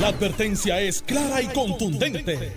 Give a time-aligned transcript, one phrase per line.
[0.00, 2.52] La advertencia es clara y contundente.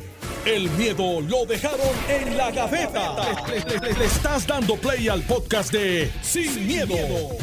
[0.45, 1.79] El miedo lo dejaron
[2.09, 3.15] en la gaveta.
[3.47, 6.95] Le, le- le- le estás dando play al podcast de Sin, miedo,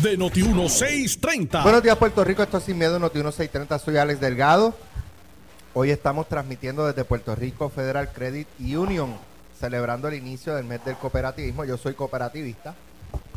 [0.02, 1.62] de Noti1630.
[1.62, 2.42] Buenos días, Puerto Rico.
[2.42, 3.78] Esto es Sin Miedo, Noti 1630.
[3.78, 4.74] Soy Alex Delgado.
[5.74, 9.14] Hoy estamos transmitiendo desde Puerto Rico Federal Credit Union,
[9.60, 11.64] celebrando el inicio del mes del cooperativismo.
[11.64, 12.74] Yo soy cooperativista.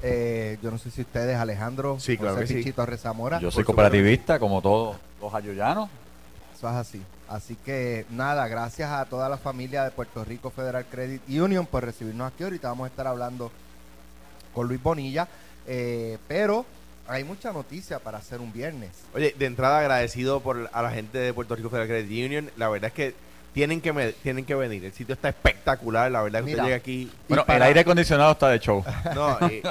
[0.02, 2.56] Eh, yo no sé si ustedes, Alejandro, Sí, claro José que sí.
[2.60, 3.40] Pichito Rezamora.
[3.40, 5.90] Yo soy cooperativista, como todos los ayoyanos.
[6.58, 7.02] Eso es así.
[7.30, 11.84] Así que nada, gracias a toda la familia de Puerto Rico Federal Credit Union por
[11.86, 12.44] recibirnos aquí.
[12.44, 13.52] Ahorita vamos a estar hablando
[14.54, 15.28] con Luis Bonilla.
[15.68, 16.66] Eh, pero
[17.08, 18.90] hay mucha noticia para hacer un viernes.
[19.14, 22.52] Oye, de entrada agradecido por a la gente de Puerto Rico Federal Credit Union.
[22.58, 23.14] La verdad es que
[23.54, 24.84] tienen que me- tienen que venir.
[24.86, 26.10] El sitio está espectacular.
[26.12, 26.58] La verdad que Mira.
[26.58, 27.12] usted llega aquí.
[27.28, 28.84] Bueno, para- el aire acondicionado está de show.
[29.14, 29.62] No, y- y-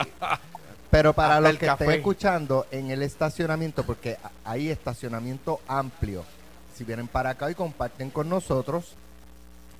[0.90, 1.84] Pero para Hasta los que café.
[1.84, 6.24] estén escuchando en el estacionamiento, porque hay estacionamiento amplio.
[6.76, 8.92] Si vienen para acá y comparten con nosotros,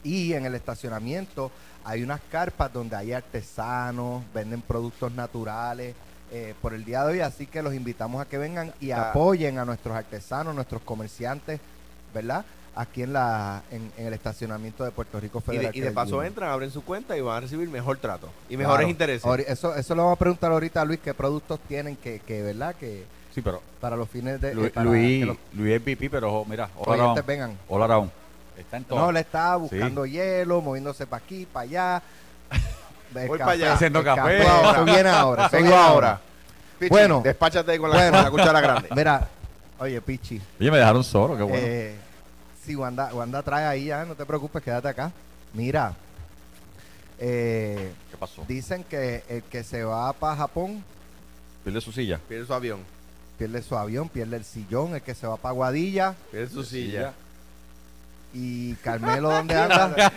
[0.03, 1.51] y en el estacionamiento
[1.85, 5.95] hay unas carpas donde hay artesanos, venden productos naturales
[6.33, 9.11] eh, por el día de hoy, así que los invitamos a que vengan y Ah.
[9.11, 11.61] apoyen a nuestros artesanos, nuestros comerciantes,
[12.15, 12.45] ¿verdad?
[12.75, 15.73] Aquí en la en, en el estacionamiento de Puerto Rico y Federal.
[15.73, 18.29] de, y de paso entran, abren su cuenta y van a recibir mejor trato.
[18.51, 18.91] Y mejores Claro.
[18.91, 19.25] intereses.
[19.49, 22.75] Eso, eso lo vamos a preguntar ahorita a Luis, qué productos tienen que, que ¿verdad?
[22.75, 23.05] Que
[23.37, 24.52] Sí, pero para los fines de...
[24.52, 27.54] Eh, para Luis, que los Luis es VP, pero mira, hola vengan.
[27.68, 28.10] Hola Raúl.
[28.56, 28.98] Está en todo.
[28.98, 32.02] No, le estaba buscando hielo, moviéndose para aquí, para allá.
[33.12, 33.73] Voy café, pa' allá.
[33.74, 34.40] Haciendo café.
[34.40, 35.42] Eso viene ahora.
[35.48, 36.20] eso Vengo viene ahora.
[36.79, 37.20] Pichi, Bueno.
[37.23, 38.12] Despáchate con la, Bueno.
[38.16, 38.88] con la cuchara grande.
[38.96, 39.29] Mira,
[39.80, 41.59] oye, Pichi, Oye, me dejaron solo, qué bueno.
[41.60, 41.95] eh,
[42.64, 45.12] si Wanda, Wanda trae ahí ya, no te preocupes, quédate acá.
[45.52, 45.92] Mira,
[47.18, 48.46] eh, ¿Qué pasó?
[48.48, 50.82] dicen que el que se va para Japón
[51.64, 52.18] Pierde su silla.
[52.26, 52.96] Pierde su avión.
[53.38, 56.15] Pierde su avión, pierde el sillón, el que se va para Guadilla.
[56.30, 57.12] Pierde su silla.
[58.34, 60.12] ¿Y Carmelo dónde anda?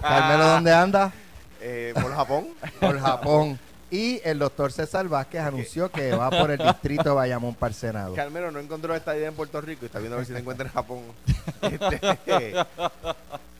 [0.00, 1.12] ¿Carmelo dónde anda?
[1.60, 2.48] Eh, por Japón.
[2.80, 3.58] Por Japón.
[3.90, 7.74] Y el doctor César Vázquez anunció que va por el distrito de Bayamón para el
[7.74, 8.14] Senado.
[8.14, 10.40] Carmelo no encontró esta idea en Puerto Rico y está viendo a ver si la
[10.40, 11.00] encuentra en Japón.
[11.62, 11.98] Este,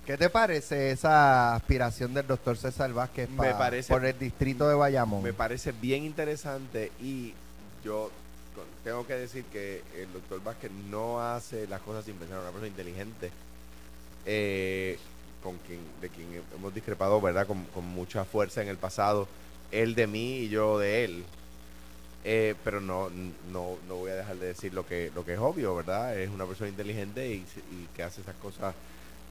[0.06, 4.68] ¿Qué te parece esa aspiración del doctor César Vázquez Me pa- parece- por el distrito
[4.68, 5.22] de Bayamón?
[5.22, 7.32] Me parece bien interesante y
[7.82, 8.10] yo
[8.84, 12.68] tengo que decir que el doctor Vázquez no hace las cosas sin pensar, una persona
[12.68, 13.30] inteligente,
[14.26, 14.98] eh,
[15.42, 17.46] con quien, de quien hemos discrepado, ¿verdad?
[17.46, 19.28] Con, mucha fuerza en el pasado,
[19.70, 21.24] él de mí y yo de él.
[22.24, 23.10] Eh, pero no,
[23.52, 26.18] no, no voy a dejar de decir lo que, lo que es obvio, ¿verdad?
[26.18, 27.44] Es una persona inteligente y,
[27.94, 28.74] que hace esas cosas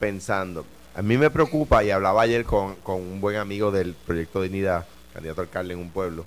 [0.00, 0.64] pensando.
[0.94, 5.42] A mí me preocupa, y hablaba ayer con, un buen amigo del Proyecto Dignidad, candidato
[5.42, 6.24] a alcalde en un pueblo,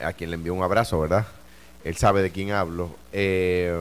[0.00, 1.26] a quien le envío un abrazo, ¿verdad?
[1.84, 2.90] Él sabe de quién hablo.
[3.12, 3.76] Eh,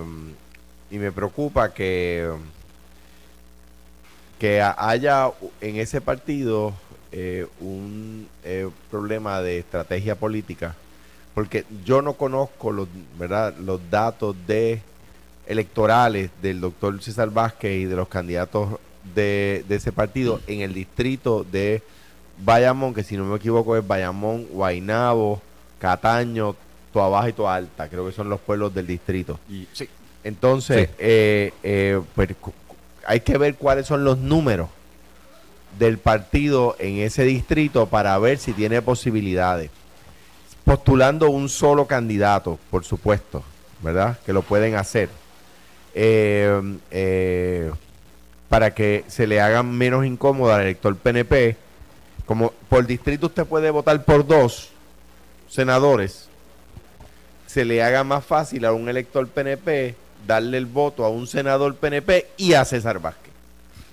[0.90, 2.30] y me preocupa que,
[4.40, 5.30] que ha- haya
[5.62, 6.74] en ese partido
[7.12, 10.76] eh, un eh, problema de estrategia política,
[11.36, 12.88] porque yo no conozco los,
[13.20, 13.56] ¿verdad?
[13.58, 14.36] los datos
[15.48, 18.80] electorales del doctor César Vázquez y de los candidatos
[19.16, 21.82] de, de ese partido en el distrito de
[22.44, 25.42] Bayamón, que si no me equivoco es Bayamón, Guainabo,
[25.80, 26.56] Cataño,
[26.94, 29.40] Toa y Toa Alta, creo que son los pueblos del distrito.
[29.50, 29.88] Y, sí.
[30.24, 30.96] Entonces, Sí.
[31.00, 32.30] eh, eh, pues,
[33.06, 34.70] hay que ver cuáles son los números
[35.80, 39.72] del partido en ese distrito para ver si tiene posibilidades.
[40.64, 43.44] Postulando un solo candidato, por supuesto,
[43.82, 44.20] ¿verdad?
[44.26, 45.10] Que lo pueden hacer.
[45.96, 47.72] Eh, eh,
[48.48, 51.56] para que se le haga menos incómodo al elector PNP.
[52.26, 54.70] Como por distrito usted puede votar por dos
[55.50, 56.30] senadores,
[57.52, 59.96] se le haga más fácil a un elector PNP
[60.26, 63.34] darle el voto a un senador PNP y a César Vázquez.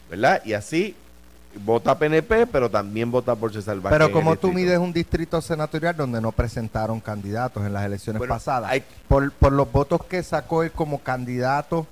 [0.08, 0.40] ¿Verdad?
[0.44, 0.94] Y así
[1.64, 3.98] vota PNP, pero también vota por César Vázquez.
[3.98, 8.34] Pero como tú mides un distrito senatorial donde no presentaron candidatos en las elecciones Bueno,
[8.34, 11.86] pasadas, hay- por, por los votos que sacó él como candidato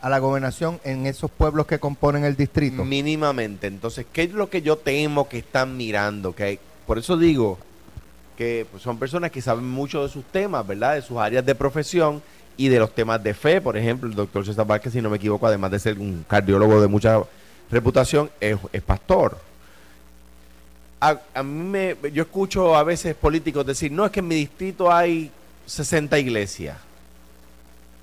[0.00, 2.84] a la gobernación en esos pueblos que componen el distrito.
[2.84, 3.66] Mínimamente.
[3.66, 6.34] Entonces, ¿qué es lo que yo temo que están mirando?
[6.36, 7.58] Que por eso digo
[8.40, 10.94] que pues, son personas que saben mucho de sus temas, ¿verdad?
[10.94, 12.22] De sus áreas de profesión
[12.56, 13.60] y de los temas de fe.
[13.60, 16.80] Por ejemplo, el doctor César Vázquez, si no me equivoco, además de ser un cardiólogo
[16.80, 17.22] de mucha
[17.70, 18.56] reputación, es,
[18.86, 19.36] pastor.
[21.02, 24.36] A, a mí me, yo escucho a veces políticos decir, no, es que en mi
[24.36, 25.30] distrito hay
[25.66, 26.78] 60 iglesias.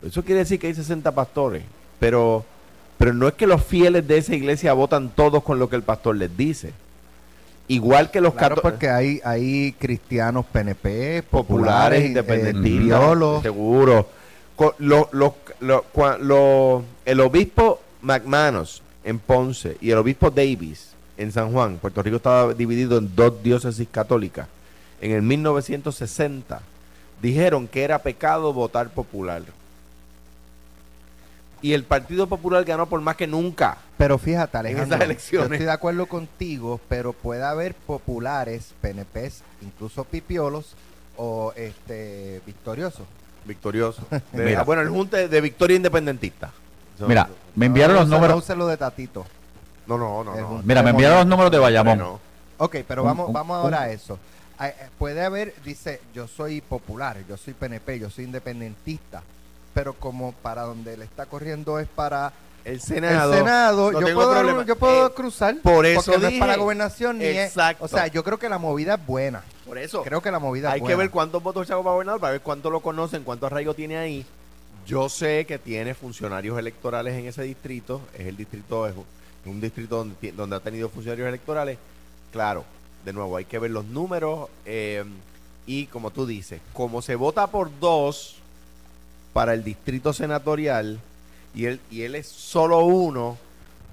[0.06, 1.64] Eso quiere decir que hay 60 pastores,
[2.00, 2.46] pero,
[3.00, 5.82] pero no es que los fieles de esa iglesia votan todos con lo que el
[5.82, 6.74] pastor les dice.
[7.70, 11.28] Igual que los Claro, cató- porque hay, hay cristianos PNP, populares,
[12.02, 12.64] populares, independentistas,
[13.02, 14.10] independistas, seguro.
[14.56, 20.92] Co- lo- lo- lo- cua- lo- el obispo McManus en Ponce y el obispo Davis
[21.18, 24.48] en San Juan, Puerto Rico estaba dividido en dos diócesis católicas.
[25.02, 26.62] En el 1960
[27.22, 29.44] dijeron que era pecado votar popular.
[31.62, 33.78] Y el Partido Popular ganó por más que nunca.
[33.98, 35.50] Pero fíjate, En Alejandro, elecciones.
[35.50, 40.76] yo estoy de acuerdo contigo, pero puede haber populares, PNPs, incluso pipiolos
[41.18, 43.06] o este victoriosos.
[43.46, 44.04] Victorioso.
[44.32, 44.62] De- Mira.
[44.62, 46.52] ah, bueno, el junte de Victoria Independentista.
[47.08, 48.36] Mira, me enviaron No, los no números.
[48.36, 49.26] No use lo de Tatito.
[49.88, 50.36] No, no, no.
[50.36, 50.62] No.
[50.64, 51.98] Mira, me enviaron los números de Bayamón.
[51.98, 52.20] No.
[52.58, 54.20] Ok, pero Un- vamos, un- vamos ahora un- a eso.
[54.60, 59.22] Ah, eh, Puede haber, dice, yo soy popular, yo soy PNP, yo soy independentista,
[59.78, 62.34] pero como para donde le está corriendo es para
[62.66, 63.32] El Senado.
[63.34, 64.66] el Senado, no yo, puedo, problema.
[64.66, 67.86] yo puedo Eh, cruzar, por eso porque no es para gobernación ni es- Exacto.
[67.86, 69.44] o sea, yo creo que la movida es buena.
[69.68, 70.02] Por eso.
[70.02, 70.98] Creo que la movida Hay es que buena.
[70.98, 74.26] ver cuántos votos sacó para gobernador, para ver cuánto lo conocen, cuánto arraigo tiene ahí.
[74.88, 78.02] Yo sé que tiene funcionarios electorales en ese distrito.
[78.18, 78.96] Es el distrito, es
[79.46, 81.78] un- distrito donde, donde ha tenido funcionarios electorales.
[82.32, 82.66] Claro,
[83.06, 84.50] de nuevo, hay que ver los números.
[84.66, 85.04] eh,
[85.68, 88.37] y como tú dices, como se vota por dos
[89.38, 91.00] para el distrito senatorial
[91.54, 93.38] y él, y él es solo uno,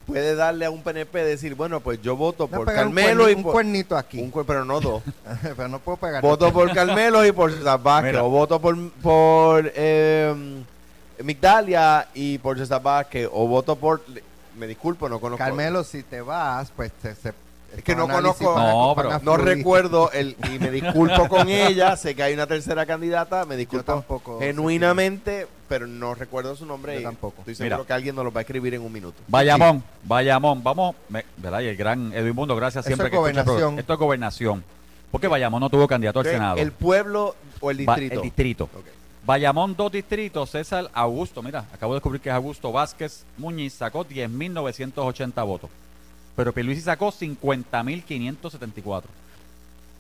[0.07, 3.33] puede darle a un PNP decir, bueno, pues yo voto por pegar un Carmelo cuerni-
[3.33, 5.03] y un cuernito aquí, un cuer- pero no dos.
[5.43, 6.23] pero no puedo pegar.
[6.23, 8.17] voto por Carmelo y por César Vázquez.
[8.17, 10.35] O voto por, por eh,
[11.23, 13.29] Migdalia y por César Vázquez.
[13.31, 14.01] O voto por.
[14.59, 15.45] Me disculpo, no conozco.
[15.45, 17.35] Carmelo, si te vas, pues te, se,
[17.77, 21.97] Es que no conozco- No, pero recuerdo el, y me disculpo con ella.
[21.97, 23.45] Sé que hay una tercera candidata.
[23.45, 26.95] Me disculpo tampoco genuinamente, pero no recuerdo su nombre.
[26.95, 27.37] Yo y tampoco.
[27.41, 27.87] Estoy seguro Mira.
[27.87, 29.19] que alguien nos lo va a escribir en un minuto.
[29.29, 31.61] Bayamón, Bayamón, vamos, me- ¿verdad?
[31.61, 33.79] Y el gran Edwin Mundo, gracias Eso siempre es que gobernación.
[33.79, 34.65] Esto es gobernación.
[35.11, 36.57] Porque Bayamón no tuvo candidato al Senado.
[36.57, 38.15] ¿El pueblo o el distrito?
[38.17, 38.65] el distrito.
[38.65, 38.87] Ok.
[39.25, 40.51] Bayamón, dos distritos.
[40.51, 45.71] César Augusto, mira, acabo de descubrir que es Augusto Vázquez Muñiz, sacó 10.980 votos.
[46.37, 49.03] Pero Pierluisi sacó 50.574.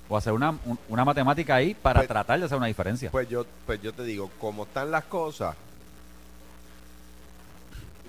[0.09, 3.11] O hacer una, un- una matemática ahí para Pues- tratar de hacer una diferencia.
[3.11, 5.55] Pues yo, pues yo te digo, como están las cosas,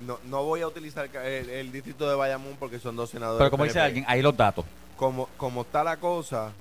[0.06, 3.38] no, no voy a utilizar ca- el, el distrito de Bayamón porque son dos senadores.
[3.38, 3.87] Pero como dice PNP.
[3.87, 4.64] alguien, ahí los datos.
[4.97, 6.52] como, como está la cosa,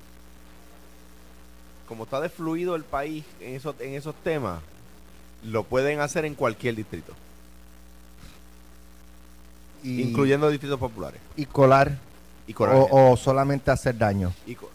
[1.87, 4.59] como está de fluido el país en esos, en esos temas,
[5.43, 7.13] lo pueden hacer en cualquier distrito,
[9.83, 11.21] Y, incluyendo distritos populares.
[11.37, 11.97] y colar,
[12.45, 12.89] Y colar gente.
[12.91, 14.33] o, o solamente hacer daño.
[14.45, 14.69] Y co-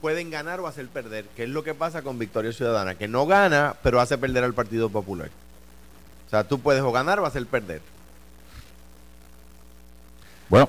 [0.00, 3.26] pueden ganar o hacer perder, que es lo que pasa con Victoria Ciudadana, que no
[3.26, 5.28] gana, pero hace perder al Partido Popular.
[6.26, 7.80] O sea, tú puedes o ganar o hacer perder.
[10.48, 10.68] Bueno,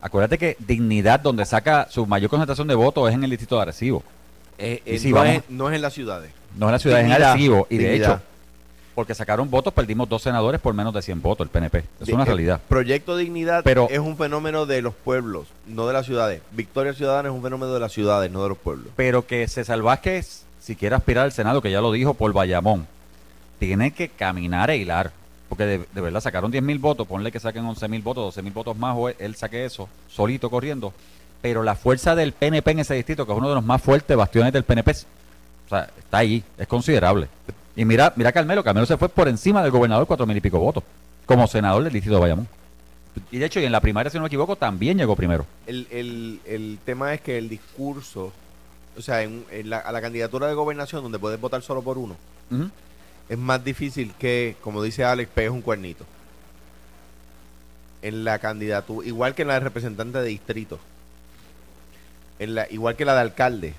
[0.00, 3.62] acuérdate que Dignidad, donde saca su mayor concentración de votos, es en el distrito de
[3.62, 4.02] Arecibo.
[4.58, 6.32] Eh, eh, si no, vamos- es, no es en las ciudades.
[6.56, 7.66] No en la ciudad, es en Arecibo.
[7.70, 8.12] Y de Dignidad.
[8.14, 8.22] hecho,
[8.94, 11.84] porque sacaron votos, perdimos dos senadores por menos de 100 votos, el PNP.
[12.00, 12.60] Es De- una el realidad.
[12.68, 16.42] Proyecto Dignidad Pero- es un fenómeno de los pueblos, no de las ciudades.
[16.52, 18.88] Victoria Ciudadana es un fenómeno de las ciudades, no de los pueblos.
[18.96, 22.86] Pero que César Vázquez, si quiere aspirar al Senado, que ya lo dijo por Bayamón,
[23.58, 25.12] tiene que caminar e hilar.
[25.48, 28.42] Porque de, de verdad sacaron 10 mil votos, ponle que saquen 11 mil votos, 12
[28.42, 30.92] mil votos más, o él, él saque eso, solito corriendo.
[31.42, 34.16] Pero la fuerza del PNP en ese distrito, que es uno de los más fuertes
[34.16, 37.28] bastiones del PNP, o sea, está ahí, es considerable.
[37.76, 40.58] Y mira, mira Carmelo, Carmelo se fue por encima del gobernador cuatro mil y pico
[40.58, 40.82] votos,
[41.26, 42.48] como senador del distrito de Bayamón.
[43.30, 45.46] Y de hecho, y en la primaria, si no me equivoco, también llegó primero.
[45.66, 48.32] El, el- el tema es que el discurso,
[48.96, 51.98] o sea, en, en la, a la candidatura de gobernación, donde puedes votar solo por
[51.98, 52.16] uno,
[53.28, 56.04] es más difícil que, como dice Alex, pegues un cuernito.
[58.02, 60.78] En la candidatura, igual que en la de representante de distrito,
[62.38, 63.74] en la, igual que la de alcalde,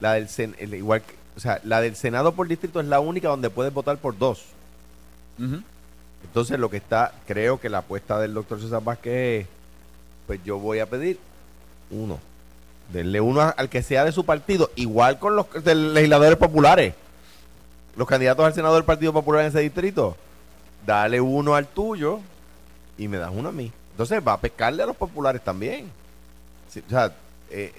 [0.00, 2.98] la del sen- el- igual que- o sea, la del Senado por distrito es la
[3.00, 4.44] única donde puedes votar por dos.
[6.24, 9.46] Entonces lo que está, creo que la apuesta del doctor César Vázquez es,
[10.26, 11.18] pues yo voy a pedir
[11.90, 12.18] uno.
[12.90, 16.94] Denle uno al que sea de su partido, igual con los de legisladores populares.
[17.96, 20.16] los candidatos al Senado del Partido Popular en ese distrito,
[20.86, 22.20] dale uno al tuyo
[22.96, 23.72] y me das uno a mí.
[23.90, 25.90] Entonces va a pescarle a los populares también.
[26.70, 27.12] Sí, o sea,
[27.50, 27.72] eh,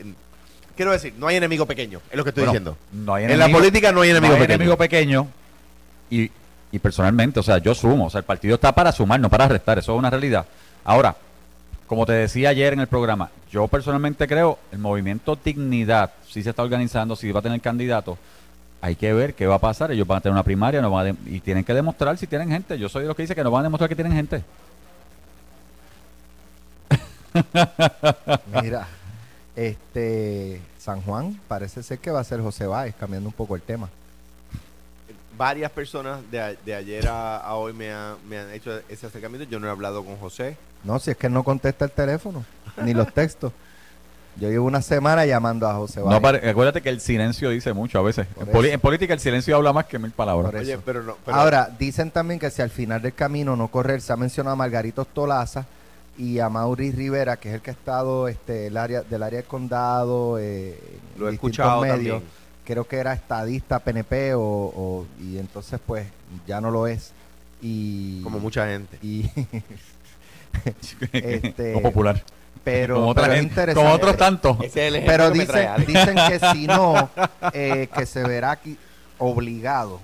[0.77, 2.77] quiero decir, no hay enemigo pequeño, es lo que estoy Bueno, diciendo.
[2.93, 4.55] No hay En la política no hay enemigo no hay pequeño.
[4.55, 5.27] enemigo pequeño.
[6.09, 6.31] Y,
[6.71, 8.05] y personalmente, o sea, yo sumo.
[8.05, 9.77] O sea, el partido está para sumar, no para restar.
[9.79, 10.45] Eso es una realidad.
[10.85, 11.15] Ahora,
[11.87, 16.51] como te decía ayer en el programa, yo personalmente creo el movimiento Dignidad, si se
[16.51, 18.17] está organizando, si va a tener candidatos,
[18.81, 19.91] hay que ver qué va a pasar.
[19.91, 22.27] Ellos van a tener una primaria no van a de- y tienen que demostrar si
[22.27, 22.77] tienen gente.
[22.77, 24.43] Yo soy de los que dice que no van a demostrar que tienen gente.
[28.61, 28.87] Mira,
[29.57, 33.61] este San Juan parece ser que va a ser José Báez, cambiando un poco el
[33.61, 33.89] tema.
[35.37, 39.05] Varias personas de, a- de ayer a, a hoy me, ha- me han hecho ese
[39.07, 39.47] acercamiento.
[39.49, 40.57] Yo no he hablado con José.
[40.83, 42.43] No, si es que no contesta el teléfono,
[42.83, 43.51] ni los textos.
[44.39, 46.13] Yo llevo una semana llamando a José Báez.
[46.15, 48.27] No, pare- acuérdate que el silencio dice mucho a veces.
[48.39, 48.75] En, poli- eso.
[48.75, 50.51] en política el silencio habla más que mil palabras.
[50.51, 50.81] Por Oye, eso.
[50.85, 51.17] pero no.
[51.25, 54.53] pero- Ahora, dicen también que si al final del camino no correr, se ha mencionado
[54.53, 55.65] a Margarito Tolaza
[56.17, 59.39] y a Mauri Rivera, que es el que ha estado este, el área, del área
[59.39, 60.79] del condado, eh,
[61.17, 62.21] Lo he escuchado también.
[62.65, 66.07] Creo que era estadista PNP o, o- y entonces pues
[66.45, 67.11] ya no lo es.
[67.61, 68.97] Y, como mucha gente.
[69.01, 69.29] y
[71.13, 72.21] Este, o popular.
[72.63, 73.83] pero, como, otra pero es gente, interesante.
[73.83, 74.57] como otros tantos.
[74.61, 75.31] Ese es el ejemplo Pero
[75.77, 77.09] que dicen que si no,
[77.53, 78.77] eh, que se verá aquí
[79.19, 79.99] obligado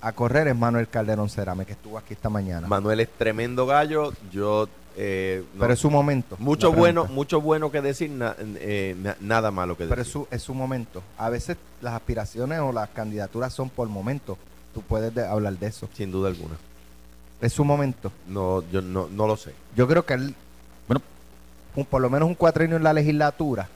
[0.00, 2.66] a correr es Manuel Calderón Cerame, que estuvo aquí esta mañana.
[2.66, 4.12] Manuel es tremendo gallo.
[4.32, 4.68] Yo.
[4.96, 6.36] Eh, no- Pero es su momento.
[6.38, 9.90] mucho bueno, mucho bueno que decir, na- eh, na- nada malo que decir.
[9.90, 11.02] Pero es su, es su momento.
[11.18, 14.36] A veces las aspiraciones o las candidaturas son por momento.
[14.74, 15.88] Tú puedes de- hablar de eso.
[15.94, 16.54] Sin duda alguna.
[17.40, 18.12] Es su momento.
[18.28, 19.52] No, yo no, no lo sé.
[19.76, 20.34] Yo creo que él,
[20.86, 21.02] Bueno,
[21.76, 23.68] un- por lo menos un cuatrienio en la legislatura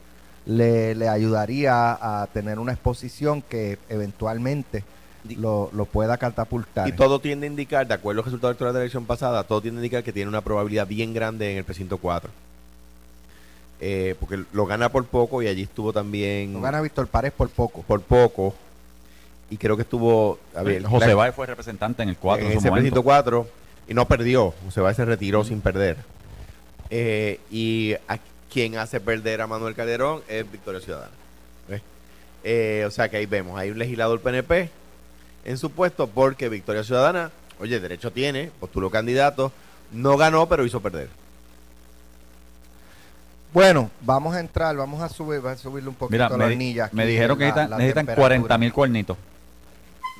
[0.45, 4.83] le, le ayudaría a tener una exposición que eventualmente
[5.37, 6.87] lo, lo pueda catapultar.
[6.87, 9.61] Y todo tiende a indicar, de acuerdo al resultado electoral de la elección pasada, todo
[9.61, 12.29] tiende a indicar que tiene una probabilidad bien grande en el precinto 4.
[13.81, 17.49] Eh, porque lo gana por poco y allí estuvo también No gana Víctor Párez por
[17.49, 17.81] poco.
[17.81, 18.55] por poco.
[19.49, 20.39] Y creo que estuvo.
[20.55, 23.47] A ver, José Báez fue representante en el 4 en en, ese precinto 4
[23.87, 24.53] y no perdió.
[24.65, 25.97] José Báez se retiró sin perder.
[26.89, 28.17] Eh, y a
[28.51, 31.11] quien hace perder a Manuel Calderón es Victoria Ciudadana.
[32.47, 34.69] Eh, o sea que ahí vemos, hay un legislador PNP
[35.45, 39.51] en su puesto porque Victoria Ciudadana, oye, derecho tiene, postuló candidato,
[39.91, 41.07] no ganó, pero hizo perder.
[43.53, 46.77] Bueno, vamos a entrar, vamos a subir, a subirle un poquito Mira, la me, di-
[46.91, 48.27] me dijeron que la- necesitan, la necesitan temperatura.
[48.37, 49.17] 40 mil cuernitos.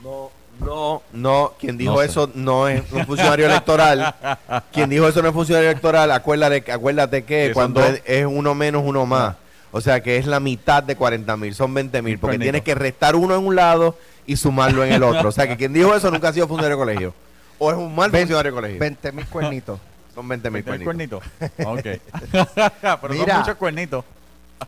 [0.01, 2.05] No, no, no, quien dijo No sé.
[2.05, 4.15] eso no es un funcionario electoral.
[4.71, 6.11] Quien dijo eso no es funcionario electoral.
[6.11, 9.35] Acuérdate, acuérdate que cuando es, es uno menos, uno más.
[9.71, 12.73] O sea que es la mitad de 40 mil, son 20 mil, porque tienes que
[12.75, 15.29] restar uno en un lado y sumarlo en el otro.
[15.29, 17.13] O sea que quien dijo eso nunca ha sido funcionario de colegio.
[17.57, 18.79] O es un mal funcionario de colegio.
[18.79, 19.79] 20 mil cuernitos.
[20.15, 21.23] Son 20 mil ¿Tienes cuernitos.
[21.57, 21.69] cuernito?
[21.69, 22.41] Ok.
[23.01, 23.33] Pero Mira.
[23.33, 24.05] son muchos cuernitos.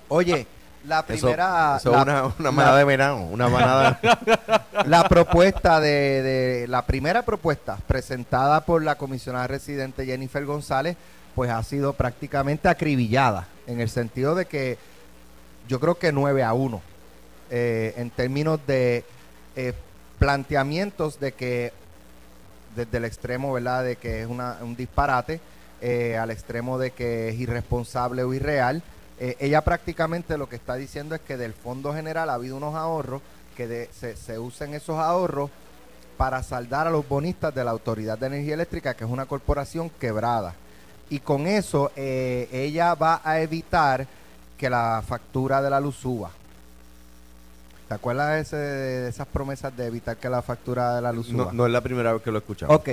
[0.09, 0.45] Oye,
[0.85, 1.77] la Eso, primera...
[1.77, 3.99] eso la, es una, la- manada de verano, una manada.
[4.85, 10.97] la propuesta de, de- la primera propuesta presentada por la comisionada residente Jennifer González
[11.33, 14.77] pues ha sido prácticamente acribillada en el sentido de que
[15.69, 16.81] yo creo que 9 a 1
[17.51, 19.05] eh, en términos de
[19.59, 19.73] eh,
[20.19, 21.73] planteamientos de que
[22.75, 25.39] desde el extremo verdad de que es un disparate
[25.81, 28.83] eh, al extremo de que es irresponsable o irreal
[29.19, 32.75] eh, ella prácticamente lo que está diciendo es que del fondo general ha habido unos
[32.75, 33.23] ahorros
[33.55, 35.49] que se, se usen esos ahorros
[36.17, 39.89] para saldar a los bonistas de la Autoridad de Energía Eléctrica, que es una corporación
[39.89, 40.53] quebrada.
[41.09, 44.05] Y con eso ella va a evitar
[44.55, 46.31] que la factura de la luz suba.
[47.87, 51.27] ¿Te acuerdas de, ese- de esas promesas de evitar que la factura de la luz
[51.27, 51.45] suba?
[51.45, 52.73] No, no es la primera vez que lo he escuchado.
[52.73, 52.89] Ok.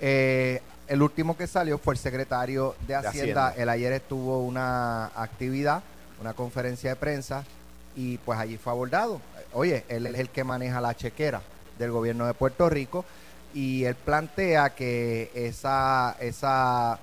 [0.00, 3.48] Eh, el último que salió fue el secretario de Hacienda.
[3.48, 3.54] Hacienda.
[3.56, 5.82] El ayer estuvo una actividad,
[6.20, 7.42] una conferencia de prensa,
[7.96, 9.20] y pues allí fue abordado.
[9.52, 11.40] Oye, él es el que maneja la chequera
[11.78, 13.04] del gobierno de Puerto Rico
[13.52, 16.98] y él plantea que esa, esa,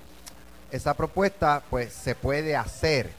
[0.71, 3.09] esa propuesta pues se puede hacer,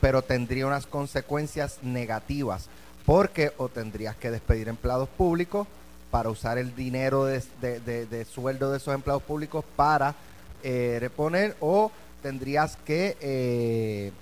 [0.00, 2.68] pero tendría unas consecuencias negativas,
[3.06, 5.66] porque o tendrías que despedir empleados públicos
[6.10, 10.14] para usar el dinero de, de- de- de sueldo de esos empleados públicos para
[10.62, 11.90] eh, reponer o
[12.22, 14.12] tendrías que eh,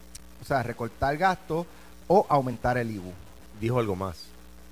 [0.43, 1.67] o sea, recortar gastos
[2.09, 3.13] o aumentar el IBU
[3.61, 4.25] Dijo algo más.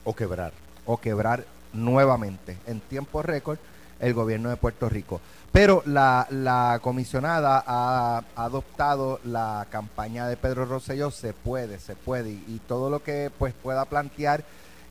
[0.05, 0.53] O quebrar.
[0.85, 3.59] o quebrar nuevamente en tiempo récord
[4.03, 5.21] el gobierno de Puerto Rico.
[5.53, 11.95] Pero la, la comisionada ha, ha adoptado la campaña de Pedro Rosselló, se puede, se
[11.97, 14.45] puede, y, y todo lo que pues pueda plantear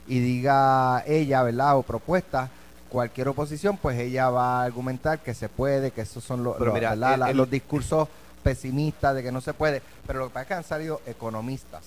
[0.07, 1.77] y diga ella, ¿verdad?
[1.77, 2.49] O propuesta,
[2.89, 6.65] cualquier oposición, pues ella va a argumentar que se puede, que esos son los, Pero
[6.65, 7.13] los- mira, ¿verdad?
[7.15, 8.07] el- La- el- los discursos
[8.43, 9.81] pesimistas de que no se puede.
[10.07, 11.83] Pero lo que pasa es que han salido economistas,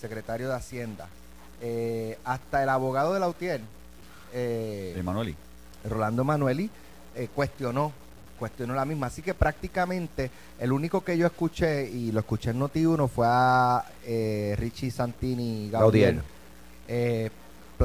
[0.00, 1.06] secretario de Hacienda,
[1.60, 3.60] eh, hasta el abogado de la UTIER,
[4.32, 5.34] eh, Emanueli.
[5.88, 6.70] Rolando Manueli,
[7.14, 7.92] eh, cuestionó
[8.38, 9.08] cuestionó la misma.
[9.08, 10.30] Así que prácticamente
[10.60, 15.68] el único que yo escuché, y lo escuché en Noti1, fue a eh, Richie Santini
[15.70, 16.22] Gaudier.
[16.86, 17.30] eh,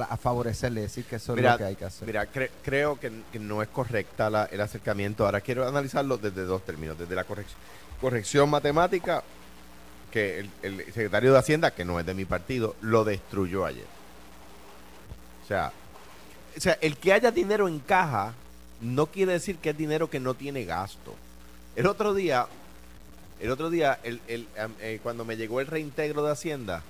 [0.10, 2.08] a favorecerle, decir que eso es lo que hay que hacer.
[2.08, 5.26] Mira, cre- creo que, que no es correcta la- el acercamiento.
[5.26, 6.98] Ahora quiero analizarlo desde dos términos.
[6.98, 7.46] Desde la correc-
[8.02, 9.24] corrección matemática,
[10.12, 13.86] que el, el secretario de Hacienda, que no es de mi partido, lo destruyó ayer.
[15.44, 15.72] O sea,
[16.56, 18.34] o sea, el que haya dinero en caja
[18.82, 21.16] no quiere decir que es dinero que no tiene gasto.
[21.76, 22.48] El otro día,
[23.40, 24.48] el otro día, el, el,
[24.80, 26.84] eh, cuando me llegó el reintegro de Hacienda,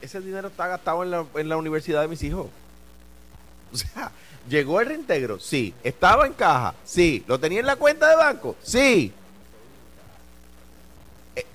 [0.00, 2.48] ese dinero está gastado en la, en la universidad de mis hijos.
[3.72, 4.10] O sea,
[4.48, 5.72] llegó el reintegro, sí.
[5.84, 7.24] Estaba en caja, sí.
[7.28, 9.12] Lo tenía en la cuenta de banco, sí.
[11.36, 11.46] Eh,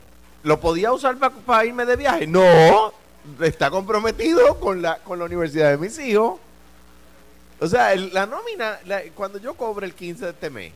[0.44, 2.28] ¿Lo podía usar para irme de viaje?
[2.28, 2.94] No.
[3.42, 6.40] Está comprometido con la, con la universidad de mis hijos.
[7.60, 8.80] O sea, la nómina,
[9.16, 10.74] cuando yo cobre el 15 de este mes,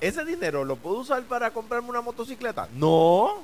[0.00, 2.68] ¿ese dinero lo puedo usar para comprarme una motocicleta?
[2.74, 3.42] No.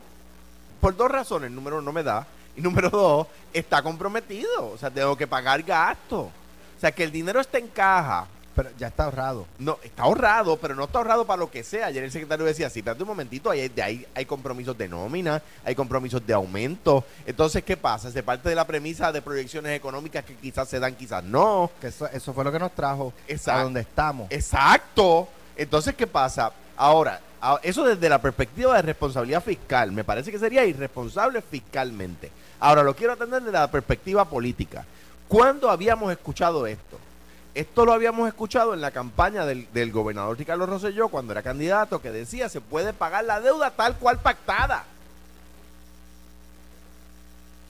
[0.80, 1.50] Por dos razones.
[1.50, 2.26] Número uno, no me da.
[2.56, 4.70] Y número dos, está comprometido.
[4.72, 6.26] O sea, tengo que pagar gastos.
[6.26, 8.26] O sea, que el dinero está en caja.
[8.54, 9.46] Pero ya está ahorrado.
[9.58, 11.86] No, está ahorrado, pero no está ahorrado para lo que sea.
[11.86, 15.42] Ayer el secretario decía, sí, espérate un momentito, ahí, de ahí hay compromisos de nómina,
[15.64, 17.04] hay compromisos de aumento.
[17.24, 18.10] Entonces, ¿qué pasa?
[18.10, 21.70] Se parte de la premisa de proyecciones económicas que quizás se dan, quizás no.
[21.80, 23.60] Que eso, eso fue lo que nos trajo Exacto.
[23.60, 24.26] a donde estamos.
[24.30, 25.28] Exacto.
[25.56, 26.52] Entonces, ¿qué pasa?
[26.76, 27.20] Ahora,
[27.62, 32.30] eso desde la perspectiva de responsabilidad fiscal, me parece que sería irresponsable fiscalmente.
[32.60, 34.84] Ahora, lo quiero atender desde la perspectiva política.
[35.26, 36.98] ¿Cuándo habíamos escuchado esto?
[37.54, 42.10] Esto lo habíamos escuchado en la campaña del, gobernador Ricardo Rosselló cuando era candidato, que
[42.10, 44.86] decía se puede pagar la deuda tal cual pactada.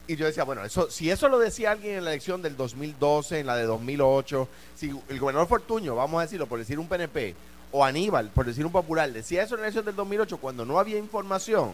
[0.07, 3.41] Y yo decía, bueno, eso, si eso lo decía alguien en la elección del 2012,
[3.41, 7.35] en la de 2008, si el gobernador Fortuño, vamos a decirlo, por decir un PNP,
[7.73, 10.79] o Aníbal, por decir un popular, decía eso en la elección del 2008 cuando no
[10.79, 11.73] había información,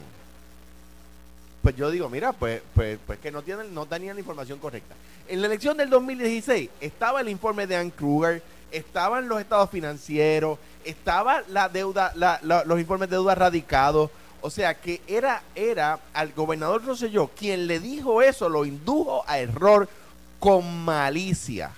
[1.69, 4.95] pues yo digo, mira, pues, pues, pues que no tienen, no tenían la información correcta.
[5.29, 10.59] En la elección del 2016 estaba el informe de Ann Kruger, estaban los estados financieros,
[10.83, 12.15] estaba la deuda,
[12.65, 14.11] los informes de deuda radicados.
[14.41, 19.39] O sea que era, era al gobernador Rosselló quien le dijo eso, lo indujo a
[19.39, 19.91] error
[20.41, 21.71] con malicia.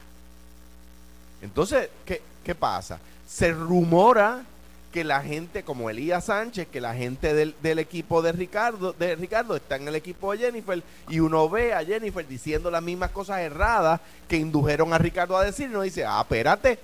[1.43, 3.01] Entonces, ¿qué, qué pasa?
[3.27, 4.45] Se rumora
[4.93, 9.15] que la gente, como Elías Sánchez, que la gente del, del equipo de Ricardo, de
[9.15, 13.11] Ricardo está en el equipo de Jennifer, y uno ve a Jennifer diciendo las mismas
[13.11, 16.79] cosas erradas que indujeron a Ricardo a decir, y uno dice, ah, espérate,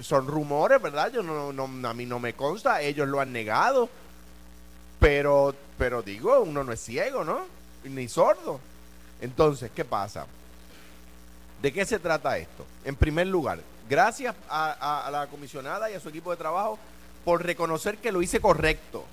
[0.00, 1.12] son rumores, ¿verdad?
[1.12, 3.88] Yo no, no, a mí no me consta, ellos lo han negado.
[4.98, 7.40] Pero, pero digo, uno no es ciego, ¿no?
[7.84, 8.60] Ni sordo.
[9.20, 10.26] Entonces, ¿qué pasa?
[11.60, 12.64] ¿De qué se trata esto?
[12.84, 16.78] En primer lugar, gracias a la comisionada y a su equipo de trabajo
[17.24, 19.04] por reconocer que lo hice correcto.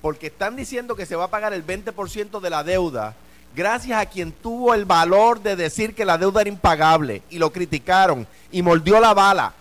[0.00, 3.14] Porque están diciendo que se va a pagar el 20% de la deuda
[3.54, 7.52] gracias a quien tuvo el valor de decir que la deuda era impagable y lo
[7.52, 9.52] criticaron y mordió la bala.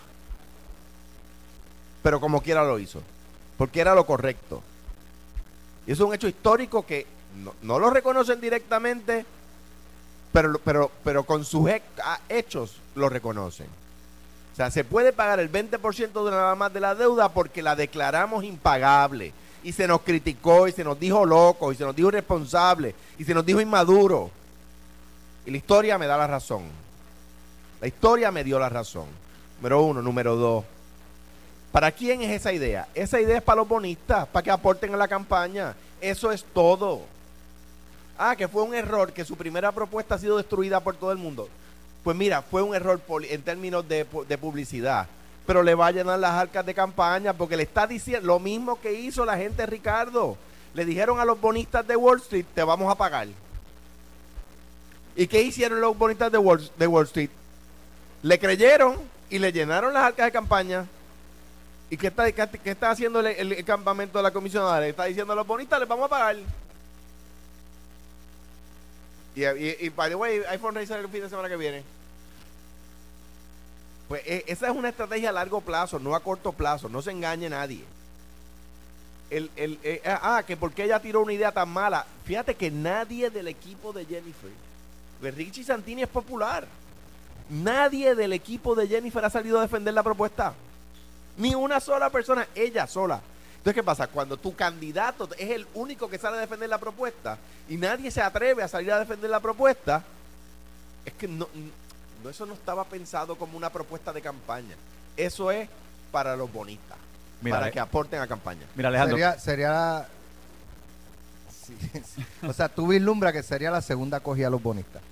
[2.04, 3.02] Pero como quiera lo hizo.
[3.58, 4.64] Porque era lo correcto.
[5.86, 7.06] Y eso es un hecho histórico que
[7.44, 9.26] no, no lo reconocen directamente,
[10.32, 13.68] pero, pero, pero con sus he- a- hechos lo reconocen.
[14.70, 19.34] Se puede pagar el 20% de nada más de la deuda porque la declaramos impagable.
[19.64, 23.24] Y se nos criticó y se nos dijo loco y se nos dijo irresponsable y
[23.24, 24.30] se nos dijo inmaduro.
[25.46, 26.64] Y la historia me da la razón.
[27.80, 29.08] La historia me dio la razón.
[29.58, 30.02] Número uno.
[30.02, 30.66] Número dos.
[31.72, 32.88] ¿Para quién es esa idea?
[32.94, 35.74] Esa idea es para los bonistas, para que aporten a la campaña.
[36.02, 37.02] Eso es todo.
[38.18, 41.18] Ah, que fue un error, que su primera propuesta ha sido destruida por todo el
[41.18, 41.48] mundo.
[42.04, 45.08] Pues mira, fue un error en términos de, pu- de publicidad.
[45.46, 48.80] Pero le va a llenar las arcas de campaña porque le está diciendo lo mismo
[48.80, 50.38] que hizo la gente Ricardo.
[50.74, 53.28] Le dijeron a los bonistas de Wall Street, te vamos a pagar.
[55.16, 57.30] ¿Y qué hicieron los bonistas de Wall, de Wall Street?
[58.24, 58.98] Le creyeron
[59.30, 60.86] y le llenaron las arcas de campaña.
[61.90, 64.80] ¿Y qué está, qué, está haciendo el, el- el campamento de la comisionada?
[64.80, 66.38] Le está diciendo a los bonistas, les vamos a pagar.
[69.36, 71.84] Y, y, y, by the way, hay fundraiser el fin de semana que viene.
[74.08, 76.90] Pues e- esa es una estrategia a largo plazo, no a corto plazo.
[76.90, 77.84] No se engañe nadie.
[79.30, 82.06] El, el, eh, ah, que porque ella tiró una idea tan mala.
[82.26, 84.50] Fíjate que nadie del equipo de Jennifer,
[85.22, 86.68] pues Richie Santini es popular.
[87.50, 90.54] Nadie del equipo de Jennifer ha salido a defender la propuesta.
[91.38, 93.22] Ni una sola persona, ella sola.
[93.62, 94.08] Entonces, ¿qué pasa?
[94.08, 97.38] Cuando tu candidato es el único que sale a defender la propuesta
[97.70, 100.04] y nadie se atreve a salir a defender la propuesta,
[101.06, 101.48] es que no,
[102.24, 104.76] no eso no estaba pensado como una propuesta de campaña.
[105.16, 105.70] Eso es
[106.12, 106.98] para los bonistas,
[107.40, 108.62] Mira, para eh, que aporten a campaña.
[108.76, 110.08] Mira, Alejandro, Sería, sería
[111.52, 111.76] sí,
[112.16, 112.26] sí.
[112.48, 115.04] o sea, tú vislumbras que sería la segunda cogida a los bonistas.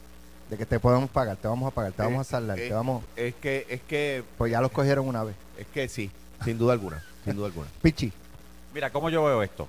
[0.50, 2.74] De que te podemos pagar, te vamos a pagar, te vamos a saldar, Eh, te
[2.74, 3.04] vamos.
[3.16, 5.36] Es que, es que, Pues ya los cogieron una vez.
[5.56, 6.10] es que sí,
[6.44, 7.68] sin duda alguna, sin duda alguna.
[7.84, 8.12] Pichi.
[8.74, 9.68] Mira, ¿cómo yo veo esto?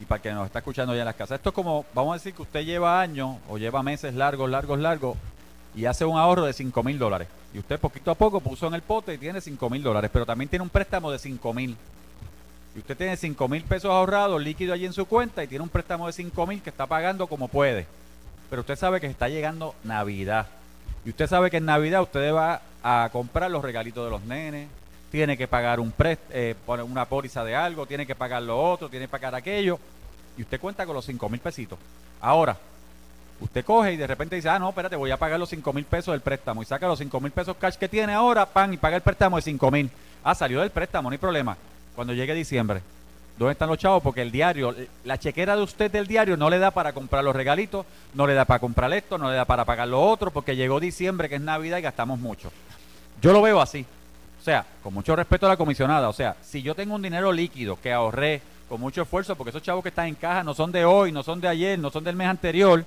[0.00, 1.36] Y para que nos está escuchando ya en las casas.
[1.36, 4.78] Esto es como, vamos a decir que usted lleva años o lleva meses largos, largos,
[4.78, 5.16] largos
[5.74, 7.28] y hace un ahorro de 5 mil dólares.
[7.54, 10.26] Y usted poquito a poco puso en el pote y tiene 5 mil dólares, pero
[10.26, 11.76] también tiene un préstamo de 5 mil.
[12.74, 15.68] Y usted tiene 5 mil pesos ahorrados líquido allí en su cuenta y tiene un
[15.68, 17.86] préstamo de 5 mil que está pagando como puede.
[18.48, 20.46] Pero usted sabe que está llegando Navidad.
[21.04, 24.68] Y usted sabe que en Navidad usted va a comprar los regalitos de los nenes,
[25.10, 28.88] tiene que pagar un prest eh, una póliza de algo, tiene que pagar lo otro,
[28.88, 29.78] tiene que pagar aquello,
[30.36, 31.78] y usted cuenta con los 5 mil pesitos.
[32.20, 32.56] Ahora,
[33.40, 35.84] usted coge y de repente dice, ah, no, espérate, voy a pagar los 5 mil
[35.84, 38.76] pesos del préstamo, y saca los 5 mil pesos cash que tiene ahora, pan, y
[38.76, 39.90] paga el préstamo de 5 mil.
[40.22, 41.56] Ah, salió del préstamo, no hay problema.
[41.96, 42.80] Cuando llegue diciembre,
[43.36, 44.02] ¿dónde están los chavos?
[44.02, 47.34] Porque el diario, la chequera de usted del diario no le da para comprar los
[47.34, 50.54] regalitos, no le da para comprar esto, no le da para pagar lo otro, porque
[50.54, 52.52] llegó diciembre, que es Navidad, y gastamos mucho.
[53.20, 53.84] Yo lo veo así.
[54.40, 57.30] O sea, con mucho respeto a la comisionada, o sea, si yo tengo un dinero
[57.30, 60.72] líquido que ahorré con mucho esfuerzo, porque esos chavos que están en caja no son
[60.72, 62.82] de hoy, no son de ayer, no son del mes anterior,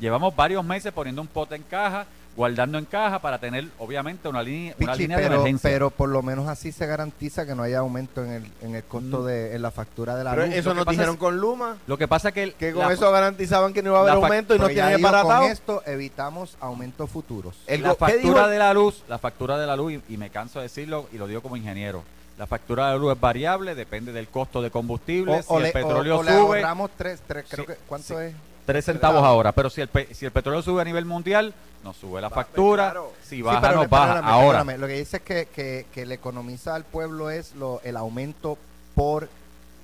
[0.00, 2.06] llevamos varios meses poniendo un pote en caja,
[2.36, 5.70] guardando en caja para tener, obviamente, una línea, una Pichi, línea de pero, emergencia.
[5.70, 8.82] pero por lo menos así se garantiza que no haya aumento en el, en el
[8.84, 9.24] costo Mm.
[9.26, 10.54] de en la factura de la Pero luz.
[10.56, 12.92] eso nos dijeron es- con Luma, Lo que pasa es que, el- que con la-
[12.92, 15.42] eso garantizaban que no iba a haber aumento y no digo, baratado.
[15.42, 17.54] con esto evitamos aumentos futuros.
[17.66, 20.02] El la go- ¿qué dijo factura de la luz, la factura de la luz, y,
[20.14, 22.02] y me canso de decirlo y lo digo como ingeniero,
[22.36, 25.72] la factura de la luz es variable, depende del costo de combustible, si el le-
[25.72, 28.24] petróleo o le sube, ahorramos tres, tres creo Sí, que, ¿cuánto sí.
[28.24, 28.34] es?
[28.66, 31.96] 3 centavos ahora, pero si el, pe- si el petróleo sube a nivel mundial, nos
[31.96, 33.12] sube la factura, claro.
[33.22, 34.18] si Sí, baja, pero nos baja.
[34.20, 37.96] Ahora, Lo que dice es que, que, que le economiza al pueblo es lo, el
[37.96, 38.56] aumento
[38.94, 39.28] por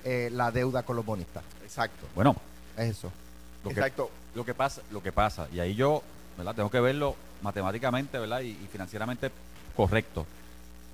[0.03, 1.43] eh, la deuda con los bonistas.
[1.63, 2.35] Exacto, Bueno,
[2.75, 3.11] es eso.
[3.63, 4.09] lo que, exacto.
[4.33, 6.01] lo que pasa, lo que pasa, y ahí yo,
[6.37, 6.55] ¿verdad?
[6.55, 8.41] Tengo que verlo matemáticamente, ¿verdad?
[8.41, 9.29] Y, y financieramente
[9.75, 10.25] correcto.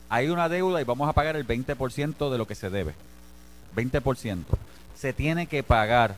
[0.09, 2.93] Hay una deuda y vamos a pagar el 20% de lo que se debe.
[3.75, 4.43] 20%.
[4.95, 6.15] Se tiene que pagar.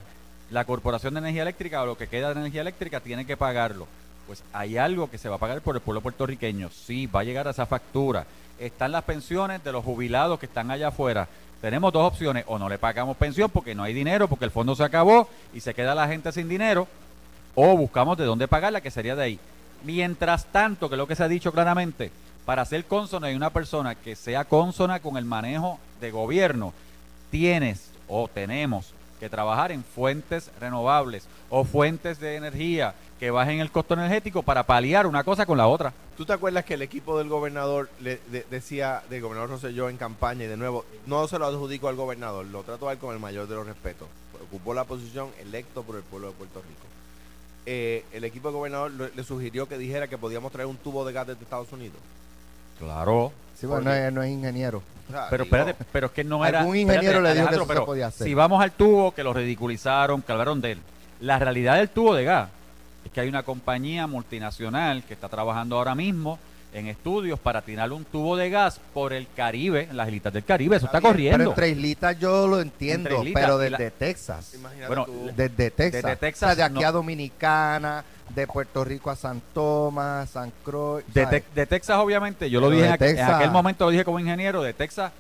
[0.51, 3.88] La Corporación de Energía Eléctrica o lo que queda de energía eléctrica tiene que pagarlo.
[4.25, 6.69] Pues hay algo que se va a pagar por el pueblo puertorriqueño.
[6.69, 8.25] Sí, va a llegar a esa factura.
[8.59, 11.27] Están las pensiones de los jubilados que están allá afuera.
[11.62, 12.45] Tenemos dos opciones.
[12.47, 15.59] O no le pagamos pensión porque no hay dinero, porque el fondo se acabó y
[15.59, 16.88] se queda la gente sin dinero.
[17.55, 19.39] O buscamos de dónde pagarla, que sería de ahí.
[19.83, 22.12] Mientras tanto, que es lo que se ha dicho claramente,
[22.45, 26.73] para ser consona y una persona que sea consona con el manejo de gobierno,
[27.31, 33.69] tienes o tenemos que trabajar en fuentes renovables o fuentes de energía que bajen el
[33.71, 35.91] costo energético para paliar una cosa con la otra.
[36.15, 39.97] ¿Tú te acuerdas que el equipo del gobernador le de- decía, del gobernador Rosselló en
[39.97, 43.13] campaña, y de nuevo, no se lo adjudico al gobernador, lo trato a él con
[43.13, 44.08] el mayor de los respetos.
[44.41, 46.86] Ocupó la posición electo por el pueblo de Puerto Rico.
[47.65, 51.05] Eh, el equipo del gobernador le, le sugirió que dijera que podíamos traer un tubo
[51.05, 51.97] de gas desde Estados Unidos.
[52.79, 53.31] Claro.
[53.59, 54.81] Sí, bueno, no es, no es ingeniero.
[55.11, 56.59] Sea, Pero espérate, pero es que no era.
[56.59, 58.27] Algún ingeniero espérate, le dijo que eso se pero podía hacer.
[58.27, 60.79] Si vamos al tubo, que lo ridiculizaron, que hablaron de él.
[61.19, 62.49] La realidad del tubo de gas
[63.05, 66.37] es que hay una compañía multinacional que está trabajando ahora mismo
[66.71, 70.45] en estudios para tirar un tubo de gas por el Caribe, en las islitas del
[70.45, 70.75] Caribe.
[70.75, 71.51] Eso está Está bien, Pero corriendo.
[71.51, 74.53] entre islitas yo lo entiendo, islitas pero la- desde Texas.
[74.53, 75.31] Imagínate Bueno, tú.
[75.35, 76.03] Desde Texas.
[76.03, 76.87] Desde Texas, O sea, de aquí no.
[76.87, 81.03] a Dominicana, de Puerto Rico a San Tomás, San Croix.
[81.13, 81.25] De.
[81.27, 83.29] Tex- de Texas, obviamente, yo lo dije en, aqu- en Texas.
[83.29, 85.11] aquel momento, lo dije como ingeniero, de Texas,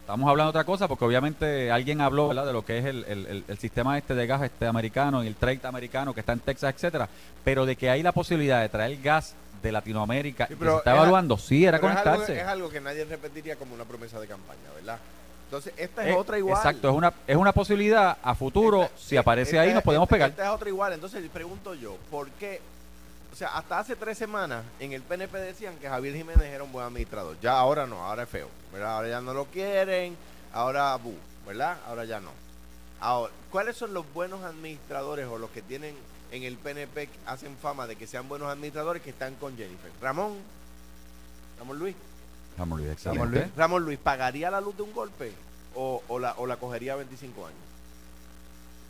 [0.00, 2.46] estamos hablando de otra cosa, porque obviamente alguien habló ¿verdad?
[2.46, 5.26] de lo que es el, el- el- el sistema este de gas este americano y
[5.26, 7.08] el trade americano que está en Texas, etcétera,
[7.44, 10.94] pero de que hay la posibilidad de traer gas de Latinoamérica Sí, que se está
[10.94, 12.40] evaluando, sí, era Pero es algo- conectarse.
[12.40, 14.98] Es algo, que nadie repetiría como una promesa de campaña, ¿verdad?
[15.46, 16.56] Entonces, esta es Eh, otra igual.
[16.56, 20.06] Exacto, es una, es una posibilidad a futuro, Esta- si aparece esta- ahí nos podemos
[20.06, 20.30] esta- pegar.
[20.30, 20.92] Esta es otra igual.
[20.92, 22.60] Entonces, le pregunto yo, ¿por qué?
[23.32, 26.72] O sea, hasta hace tres semanas en el PNP decían que Javier Jiménez era un
[26.72, 27.36] buen administrador.
[27.40, 28.96] Ya ahora no, ahora es feo, ¿verdad?
[28.96, 30.16] Ahora ya no lo quieren,
[30.52, 31.14] ahora bu,
[31.46, 31.76] ¿verdad?
[31.86, 32.30] Ahora ya no.
[32.98, 35.94] Ahora, ¿cuáles son los buenos administradores o los que tienen
[36.32, 39.92] en el PNP que hacen fama de que sean buenos administradores que están con Jennifer?
[40.00, 40.38] Ramón,
[41.58, 41.94] Ramón Luis.
[42.58, 43.40] Ramón Luis, Ramón excelente.
[43.46, 43.56] Luis.
[43.56, 45.32] Ramón Luis, ¿pagaría la luz de un golpe
[45.74, 47.58] o, o la, o la cogería a 25 años?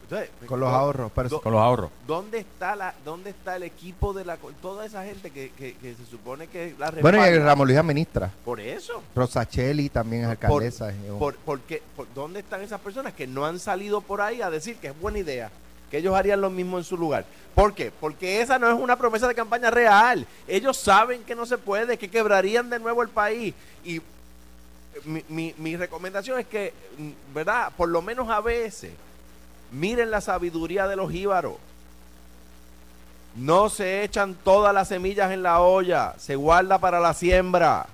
[0.04, 1.10] Entonces, Con los ¿dó- ahorros.
[1.16, 1.90] Pero Con los ahorros.
[2.06, 5.94] ¿Dónde está la, dónde está el equipo de la toda esa gente que, que, que
[5.96, 7.44] se supone que la bueno, y respalda?
[7.44, 8.30] Ramón Luis administra.
[8.44, 9.02] Por eso.
[9.16, 10.92] Rosacheli también es alcaldesa.
[11.18, 14.48] Por, por qué- por- ¿Dónde están esas personas que no han salido por ahí a
[14.50, 15.50] decir que es buena idea?
[15.90, 17.24] Que ellos harían lo mismo en su lugar.
[17.54, 17.90] ¿Por qué?
[17.90, 20.26] Porque esa no es una promesa de campaña real.
[20.46, 23.54] Ellos saben que no se puede, que quebrarían de nuevo el país.
[23.84, 24.02] Y
[25.04, 26.72] mi, recomendación es que,
[27.34, 27.72] ¿verdad?
[27.76, 28.92] Por lo menos a veces,
[29.70, 31.54] miren la sabiduría de los jíbaros.
[33.34, 37.86] No se echan todas las semillas en la olla, se guarda para la siembra.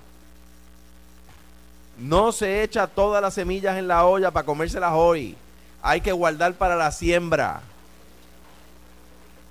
[1.99, 5.37] No se echa todas las semillas en la olla para comérselas hoy.
[5.83, 7.61] Hay que guardar para la siembra.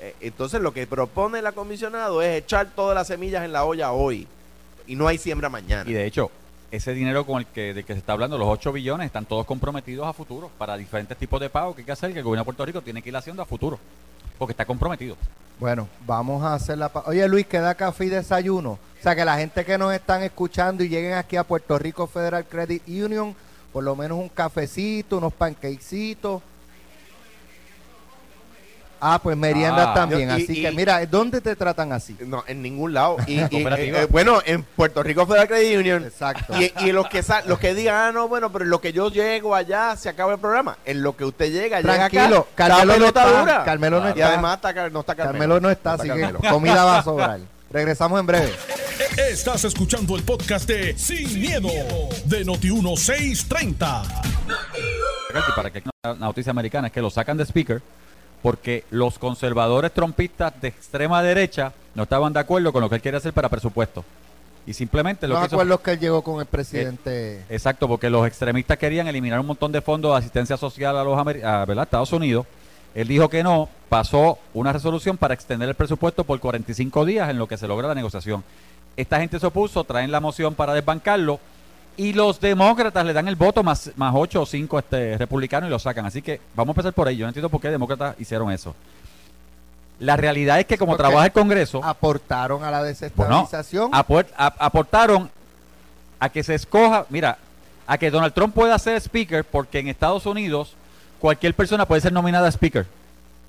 [0.02, 3.92] Eh, Entonces lo que propone el comisionado es echar todas las semillas en la olla
[3.92, 4.28] hoy.
[4.88, 5.90] Y no hay siembra mañana.
[5.90, 6.32] Y de hecho,
[6.72, 9.46] ese dinero con el que, de que se está hablando, los 8 billones, están todos
[9.46, 12.42] comprometidos a futuro para diferentes tipos de pagos que hay que hacer, que el gobierno
[12.42, 13.78] de Puerto Rico tiene que ir haciendo a futuro.
[14.40, 15.16] Porque está comprometido.
[15.60, 16.90] Bueno, vamos a hacer la...
[16.90, 18.72] pa- Oye, Luis, queda café y desayuno.
[18.72, 22.08] O sea, que la gente que nos están escuchando y lleguen aquí a Puerto Rico
[22.08, 23.36] Federal Credit Union,
[23.72, 26.42] por lo menos un cafecito, unos pancakecitos.
[29.04, 29.94] Ah, pues meriendas Ah.
[29.96, 30.30] también.
[30.30, 32.16] Yo- y- así y- que, mira, ¿dónde te tratan así?
[32.20, 33.18] No, en ningún lado.
[33.26, 36.04] Y, y, eh, bueno, en Puerto Rico Federal Credit Union.
[36.06, 36.54] Exacto.
[36.62, 39.10] Y, y los que los que digan, ah, no, bueno, pero en lo que yo
[39.10, 40.78] llego allá se acaba el programa.
[40.86, 42.68] En lo que usted llega, llega Tranquilo, acá.
[42.68, 43.64] Carmelo está no está, dura.
[43.66, 44.28] Carmelo no Y está.
[44.28, 45.32] además está no está Carmelo.
[45.40, 46.40] Carmelo no está, así Carmelo.
[46.40, 47.40] que comida va a sobrar.
[47.72, 48.54] Regresamos en breve.
[49.32, 51.70] Estás escuchando el podcast de Sin, miedo,
[52.26, 54.04] de Noti1630.
[55.30, 57.82] Y para que la noticia americana es que lo sacan de speaker
[58.42, 63.02] porque los conservadores trompistas de extrema derecha no estaban de acuerdo con lo que él
[63.02, 64.04] quiere hacer para presupuesto.
[64.66, 67.44] Y simplemente lo Los que hizo- acuerdos que él llegó con el presidente.
[67.50, 71.18] Exacto, porque los extremistas querían eliminar un montón de fondos de asistencia social a los
[71.18, 71.84] a, ¿verdad?
[71.84, 72.46] Estados Unidos.
[72.94, 77.38] Él dijo que no, pasó una resolución para extender el presupuesto por 45 días en
[77.40, 78.44] lo que se logra la negociación.
[78.98, 81.40] Esta gente se opuso, traen la moción para desbancarlo
[82.02, 85.72] y los demócratas le dan el voto más, más 8 o 5 este, republicanos y
[85.72, 86.06] lo sacan.
[86.06, 87.18] Así que vamos a empezar por ahí.
[87.18, 88.74] Yo no entiendo por qué demócratas hicieron eso.
[90.00, 93.92] La realidad es que como Porque trabaja el Congreso, aportaron a la desestabilización.
[93.94, 95.30] ap- aportaron
[96.20, 97.38] a que se escoja, mira,
[97.86, 100.74] a que Donald Trump pueda ser speaker porque en Estados Unidos
[101.20, 102.88] cualquier persona puede ser nominada a speaker.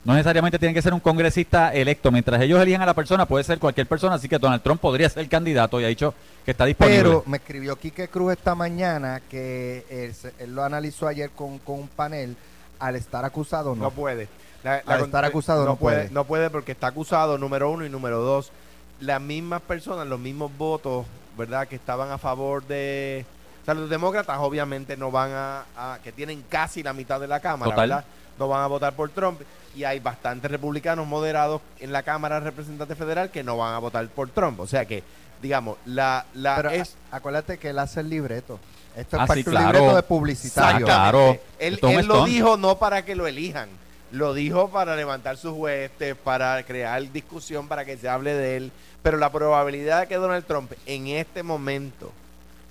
[0.05, 2.11] No necesariamente tiene que ser un congresista electo.
[2.11, 4.17] Mientras ellos elijan a la persona, puede ser cualquier persona.
[4.17, 6.13] Así que Donald Trump podría ser candidato y ha dicho
[6.45, 7.03] que está disponible.
[7.03, 11.89] Pero me escribió Quique Cruz esta mañana que él, lo analizó ayer con, con un
[11.89, 12.37] panel.
[12.81, 13.83] Al estar acusado, no.
[13.85, 14.27] No puede.
[14.65, 16.11] La- Al estar acusado no puede.
[16.11, 18.51] No puede porque está acusado, número uno y número dos.
[18.99, 21.07] Las mismas personas, los mismos votos,
[21.39, 21.69] ¿verdad?
[21.69, 23.25] Que estaban a favor de...
[23.63, 25.65] O sea, los demócratas obviamente no van a...
[25.77, 27.89] a- que tienen casi la mitad de la Cámara, Total.
[27.89, 28.05] ¿verdad?
[28.39, 29.41] No van a votar por Trump.
[29.75, 33.79] Y hay bastantes republicanos moderados en la Cámara de Representantes Federal que no van a
[33.79, 34.61] votar por Trump.
[34.61, 35.03] O sea que,
[35.41, 36.27] digamos, la...
[36.35, 38.59] la Pero es, a- acuérdate que él hace el libreto.
[38.97, 39.73] Esto es Ah, parte sí, de un claro.
[39.79, 40.87] libreto de publicitario.
[40.87, 41.39] Ah, claro.
[41.59, 43.71] Él, él lo dijo no para que lo elijan,
[44.11, 48.73] lo dijo para levantar sus huestes, para crear discusión, para que se hable de él.
[49.03, 52.13] Pero la probabilidad de que Donald Trump en este momento,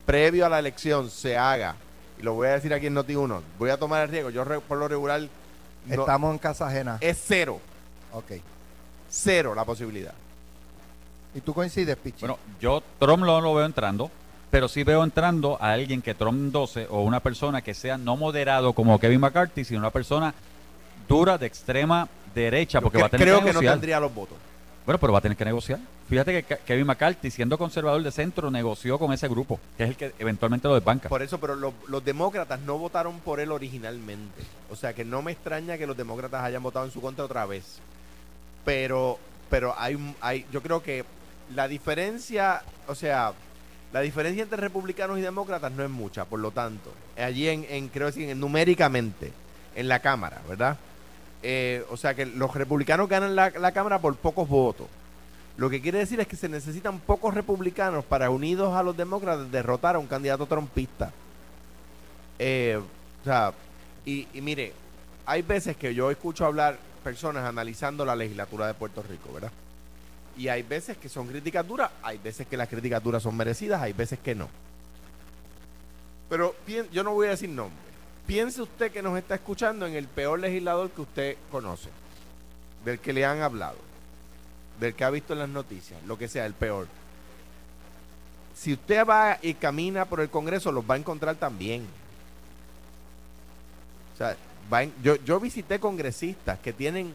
[0.06, 1.76] previo a la elección, se haga,
[2.20, 4.60] y lo voy a decir aquí en Noti1, voy a tomar el riesgo, yo re-
[4.60, 5.22] por lo regular
[5.86, 6.98] no- Estamos en casa ajena.
[7.02, 7.60] es cero,
[8.14, 8.32] Ok.
[9.10, 10.14] cero la posibilidad.
[11.34, 12.20] ¿Y tú coincides, Pichi?
[12.22, 14.12] Bueno, yo Trump no lo veo entrando,
[14.50, 18.18] pero sí veo entrando a alguien que Trump 12 o una persona que sea no
[18.18, 20.34] moderado como Kevin McCarthy, sino una persona
[21.08, 24.38] dura de extrema derecha, porque va a tener creo que que no tendría los votos.
[24.86, 25.80] Bueno, pero va a tener que negociar.
[26.10, 29.90] Fíjate que Ke- Kevin McCarthy, siendo conservador de centro, negoció con ese grupo, que es
[29.92, 31.08] el que eventualmente lo desbanca.
[31.08, 34.42] Por eso, pero lo- los demócratas no votaron por él originalmente.
[34.72, 37.46] O sea que no me extraña que los demócratas hayan votado en su contra otra
[37.46, 37.80] vez.
[38.66, 41.06] Pero, pero hay, hay, yo creo que
[41.56, 43.34] la diferencia, o sea,
[43.94, 46.26] la diferencia entre republicanos y demócratas no es mucha.
[46.26, 49.32] Por lo tanto, allí en, en creo en- numéricamente
[49.76, 50.78] en la cámara, ¿verdad?
[51.44, 54.88] Eh, o sea que los republicanos ganan la, la cámara por pocos votos.
[55.58, 59.52] Lo que quiere decir es que se necesitan pocos republicanos para, unidos a los demócratas,
[59.52, 61.12] derrotar a un candidato trompista.
[62.40, 62.80] Eh,
[63.22, 63.54] o sea,
[64.06, 64.74] y, mire,
[65.26, 69.52] hay veces que yo escucho hablar personas analizando la legislatura de Puerto Rico, ¿verdad?
[70.38, 73.82] Y hay veces que son críticas duras, hay veces que las críticas duras son merecidas,
[73.82, 74.50] hay veces que no.
[76.30, 76.56] Pero
[76.92, 77.91] yo no voy a decir nombre.
[78.28, 81.90] Piense usted que nos está escuchando en el peor legislador que usted conoce,
[82.86, 83.78] del que le han hablado,
[84.80, 86.88] del que ha visto en las noticias, lo que sea, el peor.
[88.56, 91.86] Si usted va y camina por el Congreso, los va a encontrar también.
[94.14, 94.36] O sea,
[94.72, 97.14] va en- yo, yo visité congresistas que tienen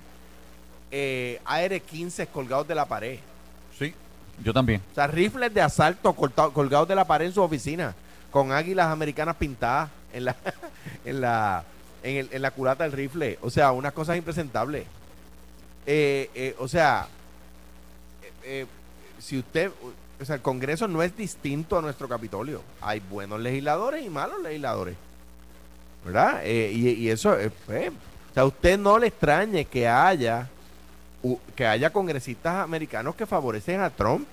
[0.90, 3.18] eh, AR-15 colgados de la pared.
[3.78, 3.94] Sí.
[4.42, 4.82] Yo también.
[4.92, 7.94] O sea, rifles de asalto colgados de la pared en su oficina,
[8.30, 10.36] con águilas americanas pintadas en la,
[11.04, 11.64] en la,
[12.02, 13.38] en, el- en la culata del rifle.
[13.42, 14.86] O sea, unas cosas impresentables.
[15.86, 17.06] Eh, eh, o sea,
[18.44, 18.66] eh,
[19.18, 19.70] si usted,
[20.20, 22.62] o sea, el Congreso no es distinto a nuestro Capitolio.
[22.80, 24.96] Hay buenos legisladores y malos legisladores.
[26.04, 26.44] ¿Verdad?
[26.44, 30.48] Y, y eso, pues, o sea, usted no le extrañe que haya
[31.56, 34.28] que haya congresistas americanos que favorecen a Trump.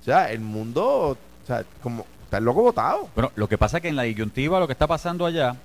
[0.00, 3.08] O sea, el mundo, o sea, como está el loco votado.
[3.14, 5.56] Bueno, lo que pasa es que en la disyuntiva lo que está pasando allá,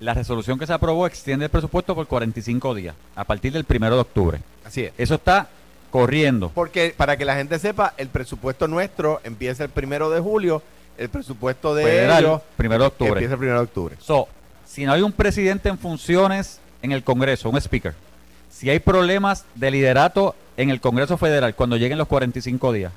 [0.00, 3.94] la resolución que se aprobó extiende el presupuesto por 45 días, a partir del primero
[3.94, 4.40] de octubre.
[4.64, 4.92] Así es.
[4.96, 5.48] Eso está
[5.90, 6.50] corriendo.
[6.54, 10.62] Porque para que la gente sepa, el presupuesto nuestro empieza el primero de julio,
[10.96, 13.12] el presupuesto de Federal, ellos primero de octubre.
[13.12, 13.96] empieza el primero de octubre.
[14.00, 14.28] So,
[14.66, 17.94] si no hay un presidente en funciones en el Congreso, un speaker,
[18.50, 22.92] si hay problemas de liderato en el Congreso Federal cuando lleguen los 45 días,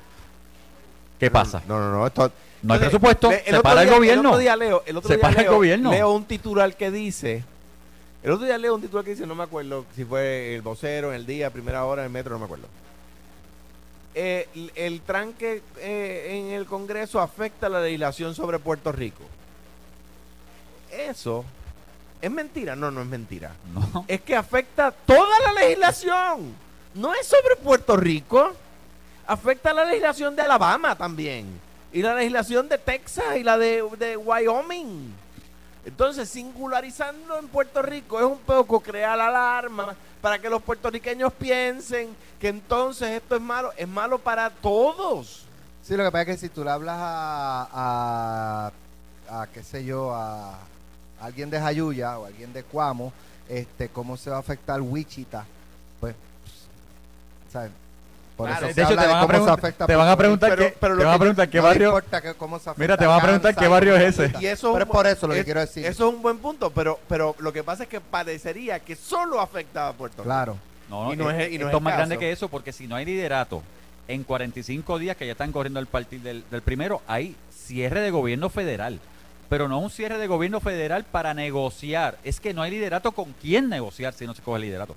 [1.18, 1.62] ¿qué pasa?
[1.68, 2.06] No, no, no.
[2.06, 2.30] Esto,
[2.62, 4.20] No hay presupuesto, le- se para el gobierno.
[4.22, 5.90] El otro día leo, el otro Se día para el gobierno.
[5.90, 7.44] leo un titular que dice,
[8.22, 11.10] el otro día leo un titular que dice, no me acuerdo si fue el vocero,
[11.10, 12.66] en el día, primera hora, en el metro, no me acuerdo.
[14.16, 19.22] Eh, el, el tranque eh, en el Congreso afecta la legislación sobre Puerto Rico.
[20.90, 21.44] Eso
[22.22, 23.52] es mentira, no, no es mentira.
[23.74, 24.04] No.
[24.08, 26.54] Es que afecta toda la legislación.
[26.94, 28.52] No es sobre Puerto Rico.
[29.26, 31.60] Afecta la legislación de Alabama también.
[31.92, 35.14] Y la legislación de Texas y la de, de Wyoming.
[35.84, 42.16] Entonces, singularizando en Puerto Rico es un poco crear alarma para que los puertorriqueños piensen
[42.40, 43.72] que entonces esto es malo.
[43.76, 45.44] Es malo para todos.
[45.82, 47.68] Sí, lo que pasa es que si tú le hablas a,
[49.30, 50.58] a, a, qué sé yo, a
[51.20, 53.12] alguien de Jayuya o alguien de Cuamo,
[53.48, 55.44] este, cómo se va a afectar Wichita,
[56.00, 56.14] pues,
[57.52, 57.70] ¿sabes?
[58.36, 60.58] Por Claro, eso de hecho, te van cómo se afecta te van a Puerto preguntar
[60.58, 61.86] qué- pero te van a que- preguntar qué No barrio.
[61.88, 64.30] importa que cómo se afecta Mira, te van a preguntar qué barrio es ese.
[64.32, 65.86] se Y eso Pero es por eso lo que quiero decir.
[65.86, 69.40] Eso es un buen punto, pero, pero lo que pasa es que parecería que solo
[69.40, 70.24] afecta a Puerto Rico.
[70.24, 70.58] Claro.
[70.90, 71.98] No, Y no es- y no esto es más caso.
[71.98, 73.62] grande que eso, porque si no hay liderato
[74.08, 78.10] en 45 días que ya están corriendo el partir del, del primero, hay cierre de
[78.10, 78.98] gobierno federal.
[79.48, 82.18] Pero no un cierre de gobierno federal para negociar.
[82.24, 84.96] Es que no hay liderato con quién negociar si no se coge el liderato.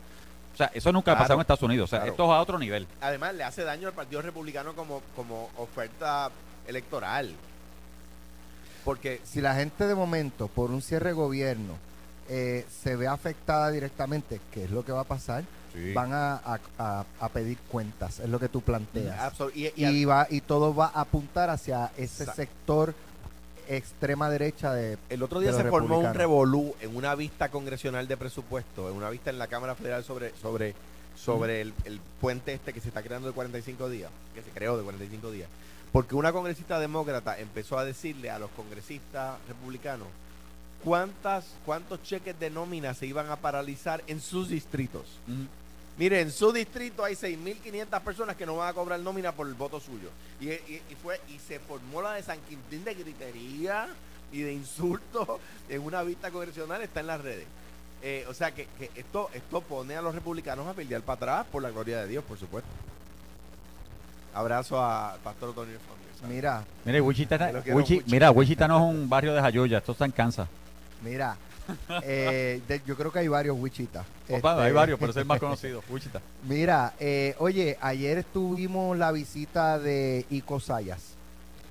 [0.58, 1.84] O sea, eso nunca ha Claro, pasado en Estados Unidos.
[1.88, 2.12] O sea, claro.
[2.14, 2.88] esto es a otro nivel.
[3.00, 6.32] Además, le hace daño al Partido Republicano como, como oferta
[6.68, 7.32] electoral.
[8.84, 11.74] Porque Si la gente de momento, por un cierre de gobierno,
[12.28, 15.44] eh, se ve afectada directamente, ¿qué es lo que va a pasar?
[15.94, 19.16] Van a, a- a- a pedir cuentas, es lo que tú planteas.
[19.20, 22.34] absol- y, y- y va y todo va a apuntar hacia ese Exacto.
[22.34, 22.96] sector
[23.70, 28.18] extrema derecha de el otro día se formó un revolú en una vista congresional de
[28.18, 30.76] presupuesto, en una vista en la Cámara Federal sobre sobre
[31.16, 34.78] sobre el, el puente este que se está creando de 45 días, que se creó
[34.78, 35.50] de 45 días.
[35.92, 40.08] Porque una congresista demócrata empezó a decirle a los congresistas republicanos
[40.84, 45.06] cuántas cuántos cheques de nómina se iban a paralizar en sus distritos.
[45.98, 49.56] Mire, en su distrito hay 6.500 personas que no van a cobrar nómina por el
[49.56, 50.10] voto suyo.
[50.40, 53.88] Y, y- y fue y se formó la de San Quintín de gritería
[54.32, 55.28] y de insultos
[55.70, 57.46] en una vista congresional, está en las redes.
[58.04, 61.46] Eh, o sea que, que esto esto pone a los republicanos a pelear para atrás
[61.52, 62.70] por la gloria de Dios, por supuesto.
[64.36, 66.08] Abrazo a Pastor Antonio Fernández.
[66.86, 67.02] Mira,
[67.74, 70.48] Wichita, mira, Wichita no es un barrio de Jayuya, esto está en Kansas.
[71.04, 71.36] mira.
[72.04, 74.06] eh, de- yo creo que hay varios Wichita.
[74.30, 76.22] Opa, Este, hay varios, pero es el más conocido, Wichita.
[76.48, 81.14] Mira, eh, oye, ayer tuvimos la visita de Ico Sayas,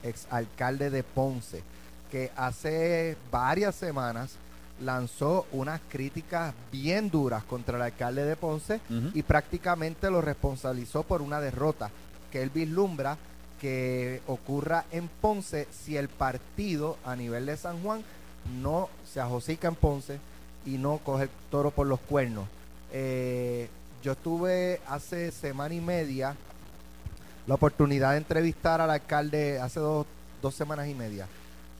[0.02, 1.62] ex alcalde de Ponce,
[2.10, 4.36] que hace varias semanas
[4.80, 9.10] lanzó unas críticas bien duras contra el alcalde de Ponce Ujú.
[9.14, 11.90] y prácticamente lo responsabilizó por una derrota
[12.30, 13.16] que él vislumbra
[13.60, 18.02] que ocurra en Ponce si el partido a nivel de San Juan
[18.60, 20.18] no se ajosica en Ponce
[20.64, 22.46] y no coge el toro por los cuernos.
[22.92, 23.68] Eh,
[24.02, 26.36] yo tuve hace semana y media
[27.46, 30.06] la oportunidad de entrevistar al alcalde, hace dos,
[30.42, 31.26] dos semanas y media,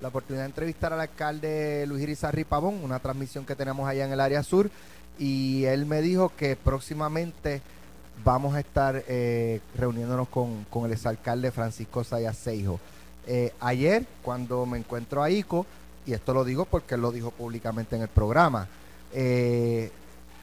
[0.01, 4.13] la oportunidad de entrevistar al alcalde Luis Irizarry Pavón, una transmisión que tenemos allá en
[4.13, 4.71] el área sur,
[5.19, 7.63] y él me dijo que próximamente
[8.25, 12.79] vamos a estar eh, reuniéndonos con, con el exalcalde Francisco Sayas Seijo.
[13.27, 15.67] Eh, ayer, cuando me encuentro a Ico,
[16.07, 18.69] y esto lo digo porque él lo dijo públicamente en el programa,
[19.13, 19.91] eh,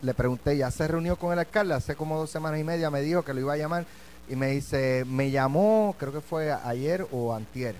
[0.01, 1.73] le pregunté, ¿ya se reunió con el alcalde?
[1.73, 3.85] Hace como dos semanas y media me dijo que lo iba a llamar
[4.29, 7.75] y me dice, me llamó, creo que fue ayer o antier,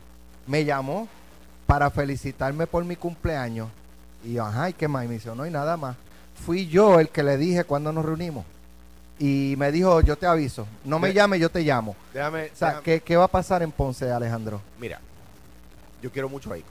[0.48, 1.08] me llamó
[1.68, 3.70] para felicitarme por mi cumpleaños
[4.26, 5.06] Y yo, ajá, ¿y qué más?
[5.06, 5.96] Y me dice, no hay nada más.
[6.46, 8.46] Fui yo el que le dije cuando nos reunimos.
[9.20, 10.66] Y me dijo, yo te aviso.
[10.86, 11.96] No me llame, yo te llamo.
[12.14, 14.62] Déjame, O sea, déjame- ¿qué, qué va a pasar en Ponce, Alejandro?
[14.80, 15.00] Mira,
[16.02, 16.68] yo quiero mucho a Ico.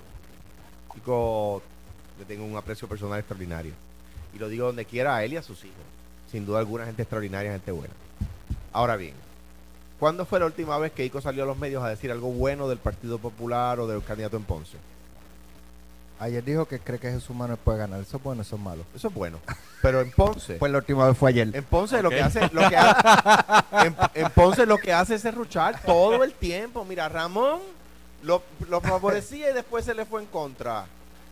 [0.97, 1.63] Ico
[2.19, 3.73] le tengo un aprecio personal extraordinario.
[4.35, 5.77] Y lo digo donde quiera a él y a sus hijos.
[6.31, 7.93] Sin duda alguna, gente extraordinaria, gente buena.
[8.73, 9.15] Ahora bien,
[9.99, 12.69] ¿cuándo fue la última vez que Ico salió a los medios a decir algo bueno
[12.69, 14.79] del Partido Popular o del candidato en Ponce?
[16.19, 18.01] Ayer dijo que cree que Jesús Manuel puede ganar.
[18.01, 18.85] Eso es bueno, eso es malo.
[18.95, 19.41] Eso es bueno.
[19.83, 21.51] Pero en Ponce, Pues la última vez fue ayer.
[21.53, 23.07] en Ponce lo que hace, lo que hace,
[23.87, 26.85] en, en Ponce lo que hace es serruchar todo el tiempo.
[26.85, 27.61] Mira, Ramón
[28.23, 28.43] lo,
[28.81, 30.87] favorecía y después se le fue en contra.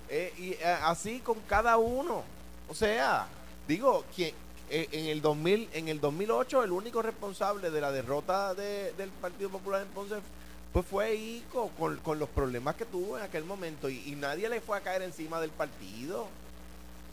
[0.09, 2.23] Eh, y eh, así con cada uno.
[2.69, 3.27] O sea,
[3.67, 4.35] digo, que
[4.71, 9.51] en el 2000, en el 2008 el único responsable de la derrota de- del Partido
[9.51, 9.89] Popular en
[10.73, 14.79] pues fue Ico con, los problemas que tuvo en aquel momento y, nadie le fue
[14.79, 16.29] a caer encima del partido.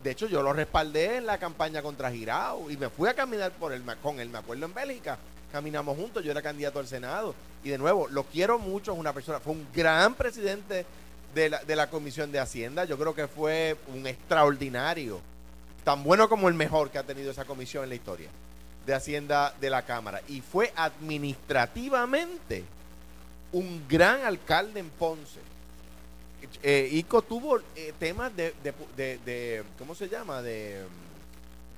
[0.04, 3.52] De hecho, yo lo respaldé en la campaña contra Girao y me fui a caminar
[3.54, 5.18] por él, con él, me acuerdo en Bélgica.
[5.52, 7.34] Caminamos juntos, yo era candidato al Senado.
[7.64, 10.86] Y de nuevo, lo quiero mucho, es una persona, fue un gran presidente
[11.34, 12.86] de la, de la Comisión de Hacienda.
[12.86, 15.22] Yo creo que fue un extraordinario,
[15.84, 18.30] tan bueno como el mejor que ha tenido esa comisión en la historia
[18.86, 20.22] de Hacienda de la Cámara.
[20.28, 22.64] Y fue administrativamente
[23.54, 25.40] un gran alcalde en Ponce.
[26.62, 30.42] Eh, Ico tuvo eh, temas de, de, de- de- ¿cómo se llama?
[30.42, 30.84] De,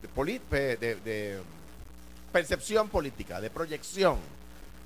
[0.01, 1.39] de, poli- eh, de- de
[2.31, 4.17] percepción política, de proyección.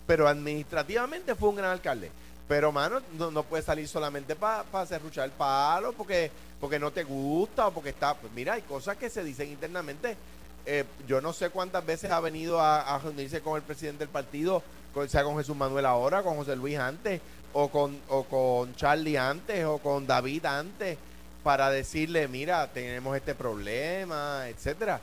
[0.08, 2.12] Pero administrativamente fue un gran alcalde.
[2.48, 6.30] Pero, mano, no, no puede salir solamente para pa serruchar el palo porque,
[6.60, 8.14] porque no te gusta o porque está...
[8.16, 10.18] Pues mira, hay cosas que se dicen internamente.
[10.66, 14.10] Eh, yo no sé cuántas veces ha venido a, a reunirse con el presidente del
[14.10, 14.62] partido,
[14.94, 17.22] con- sea con Jesús Manuel ahora, con José Luis antes,
[17.54, 20.98] o con, o con Charlie antes, o con David antes,
[21.44, 25.00] para decirle, mira, tenemos este problema, etcétera.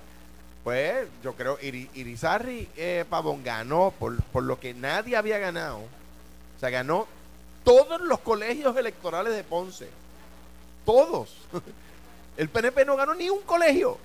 [0.64, 5.78] Pues yo creo Iri- Irizarry eh, Pavón ganó por, por lo que nadie había ganado.
[5.78, 7.06] O sea, ganó
[7.64, 9.88] todos los colegios electorales de Ponce.
[10.84, 11.34] Todos.
[12.36, 13.96] El PNP no ganó ni un colegio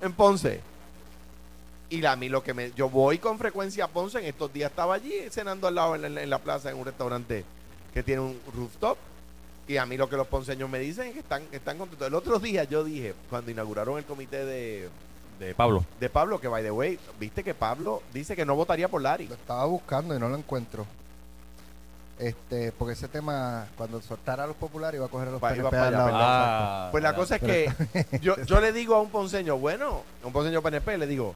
[0.00, 0.60] en Ponce.
[1.88, 2.72] Y a mí lo que me...
[2.72, 4.18] Yo voy con frecuencia a Ponce.
[4.18, 6.84] En estos días estaba allí cenando al lado en la, en la plaza en un
[6.84, 7.44] restaurante
[7.94, 8.98] que tiene un rooftop.
[9.68, 12.08] Y a mí lo que los ponceños me dicen es que están, que están contentos.
[12.08, 14.88] El otro día yo dije, cuando inauguraron el comité de,
[15.38, 15.84] De Pablo.
[16.00, 19.28] de Pablo, que by the way, viste que Pablo dice que no votaría por Lari.
[19.28, 20.86] Lo estaba buscando y no lo encuentro.
[22.18, 25.50] Este, porque ese tema, cuando soltara a los populares, iba a coger a los Va-.
[26.14, 27.16] Ah, Pues la ya.
[27.16, 27.70] cosa es que
[28.22, 31.34] yo, yo le digo a un ponceño, bueno, a un ponceño PNP, le digo,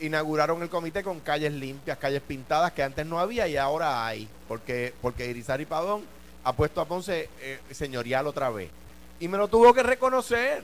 [0.00, 4.26] inauguraron el comité con calles limpias, calles pintadas que antes no había y ahora hay,
[4.48, 6.04] porque, porque Irizarry Padón
[6.42, 8.70] ha puesto a Ponce eh, señorial otra vez.
[9.18, 10.62] Y me lo tuvo que reconocer,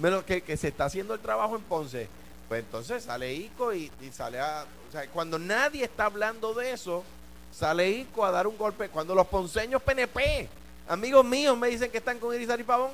[0.00, 2.08] me lo, que, que se está haciendo el trabajo en Ponce.
[2.48, 4.64] Pues entonces sale Ico y, y sale a...
[4.88, 7.04] O sea, cuando nadie está hablando de eso,
[7.52, 8.88] sale Ico a dar un golpe.
[8.88, 10.48] Cuando los ponceños PNP,
[10.88, 12.90] amigos míos, me dicen que están con Irizarry Pavón,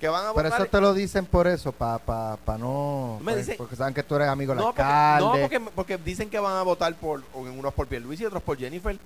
[0.00, 0.60] que van a Pero votar...
[0.62, 3.18] eso te lo dicen por eso, para pa, pa no...
[3.20, 5.98] Me pues, dicen- porque saben que tú eres amigo del No, porque, no porque, porque
[5.98, 8.98] dicen que van a votar por unos por Pierluis y otros por Jennifer.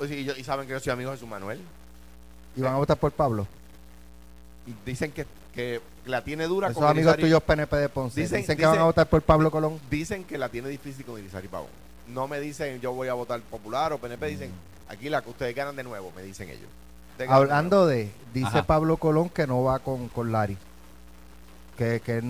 [0.00, 1.58] Y, yo- y saben que yo soy amigo de su Manuel.
[2.54, 3.46] Y van a votar por Pablo.
[4.66, 8.20] Y dicen que, que la tiene dura Esos con amigos Irizarry- tuyos PNP de Ponce.
[8.20, 9.78] Dicen- Dicen, que dicen- van a votar por Pablo Colón.
[9.90, 11.68] Dicen que la tiene difícil con Irizarry Pavón.
[12.08, 14.26] No me dicen yo voy a votar popular o PNP.
[14.26, 14.50] Dicen
[14.88, 16.68] aquí la que ustedes ganan de nuevo, me dicen ellos.
[17.28, 18.62] Hablando de, dice Ajá.
[18.64, 20.56] Pablo Colón que no va con, con Lari.
[21.76, 22.20] Que, que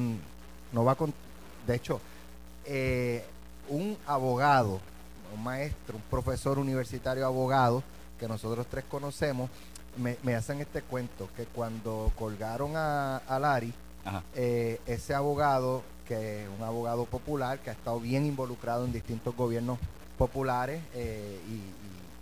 [0.72, 1.14] no va con...
[1.66, 2.00] De hecho,
[2.64, 3.24] eh,
[3.68, 4.80] un abogado,
[5.34, 7.82] un maestro, un profesor universitario abogado,
[8.20, 9.50] que nosotros tres conocemos,
[9.96, 13.72] me, me hacen este cuento, que cuando colgaron a, a Lari,
[14.34, 19.34] eh, ese abogado, que es un abogado popular, que ha estado bien involucrado en distintos
[19.36, 19.78] gobiernos
[20.18, 21.56] populares eh, y, y-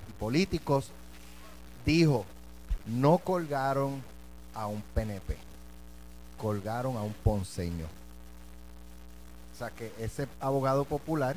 [0.08, 0.90] y políticos,
[1.86, 2.24] dijo,
[2.86, 4.02] no colgaron
[4.54, 5.36] a un PNP,
[6.40, 7.86] colgaron a un ponceño.
[9.54, 11.36] O sea que ese abogado popular,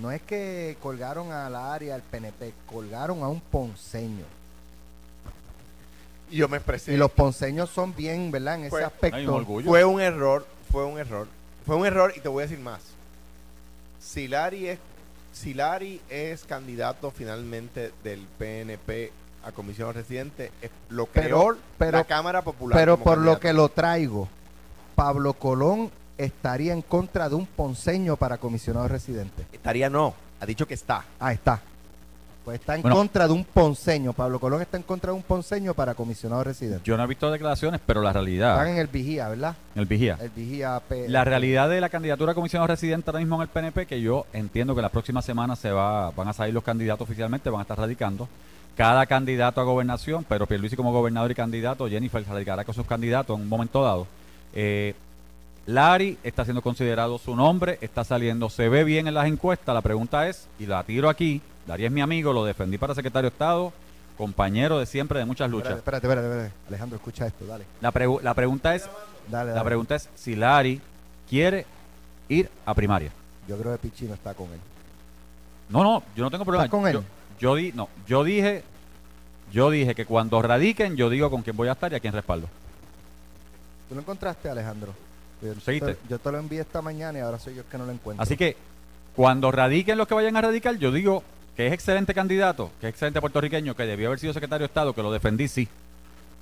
[0.00, 4.24] no es que colgaron a la área del PNP, colgaron a un ponceño.
[6.30, 6.92] Y yo me expresé.
[6.92, 8.54] Y los ponceños son bien, ¿verdad?
[8.56, 9.44] En ese Fue- aspecto.
[9.64, 11.26] Fue un error, fue un error.
[11.66, 12.80] Fue un error y te voy a decir más.
[14.00, 14.78] Si Lari es,
[15.32, 19.12] si Lari es candidato finalmente del PNP
[19.44, 22.78] a comisión residente, es- lo Pero- creó pero- la Cámara Popular.
[22.78, 24.28] Pero por lo que lo traigo,
[24.94, 29.46] Pablo Colón estaría en contra de un ponceño para comisionado residente.
[29.52, 31.04] Estaría no, ha dicho que está.
[31.18, 31.60] Ah, está.
[32.44, 32.96] Pues está en Bueno.
[32.96, 34.12] contra de un ponceño.
[34.14, 36.80] Pablo Colón está en contra de un ponceño para comisionado residente.
[36.84, 39.54] Yo no he visto declaraciones, pero la realidad, Están en el vigía, ¿verdad?
[39.74, 40.80] el vigía, El vigía.
[40.88, 44.00] P- la realidad de la candidatura a comisionado residente ahora mismo en el PNP, que
[44.00, 47.60] yo entiendo que la próxima semana se va, van a salir los candidatos oficialmente, van
[47.60, 48.26] a estar radicando.
[48.76, 53.36] Cada candidato a gobernación, pero Pierluisi como gobernador y candidato, Jennifer radicará con sus candidatos
[53.36, 54.06] en un momento dado.
[54.54, 54.94] Eh,
[55.66, 59.74] Larry está siendo considerado su nombre, está saliendo, se ve bien en las encuestas.
[59.74, 63.30] La pregunta es, y la tiro aquí, Larry es mi amigo, lo defendí para secretario
[63.30, 63.72] de Estado,
[64.16, 65.76] compañero de siempre de muchas luchas.
[65.76, 66.54] Espérate, espérate, espérate.
[66.68, 67.64] Alejandro, escucha esto, dale.
[67.80, 68.88] La, pregu- la pregunta es,
[69.28, 70.80] Dale, la pregunta es si Larry
[71.28, 71.66] quiere
[72.28, 73.12] ir a primaria.
[73.46, 74.58] Yo creo que Pichino está con él.
[75.68, 76.64] No, no, yo no tengo problema.
[76.64, 76.94] ¿Estás con él?
[76.94, 77.02] Yo,
[77.38, 78.64] yo di, no, yo dije,
[79.52, 82.12] yo dije que cuando radiquen, yo digo con quién voy a estar y a quién
[82.12, 82.48] respaldo.
[83.88, 84.92] ¿Tú lo encontraste, Alejandro?
[85.42, 85.94] Yo ¿Seguiste?
[85.94, 87.92] te, yo te lo envié esta mañana y ahora soy yo el que no lo
[87.92, 88.22] encuentro.
[88.22, 88.56] Así que
[89.16, 91.22] cuando radiquen los que vayan a radicar, yo digo
[91.56, 94.92] que es excelente candidato, que es excelente puertorriqueño, que debió haber sido secretario de Estado,
[94.94, 95.68] que lo defendí, sí.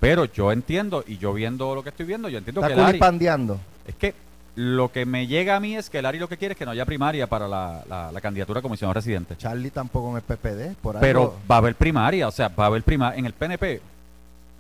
[0.01, 2.99] Pero yo entiendo, y yo viendo lo que estoy viendo, yo entiendo está que Larry,
[2.99, 3.59] culipandeando.
[3.87, 4.15] es que
[4.55, 6.71] lo que me llega a mí es que Larry lo que quiere es que no
[6.73, 9.37] haya primaria para la, la- la candidatura a comisionado residente.
[9.37, 11.01] Charlie tampoco en el PPD, por algo.
[11.01, 13.81] Pero va a haber primaria, o sea, va a haber primaria en el PNP.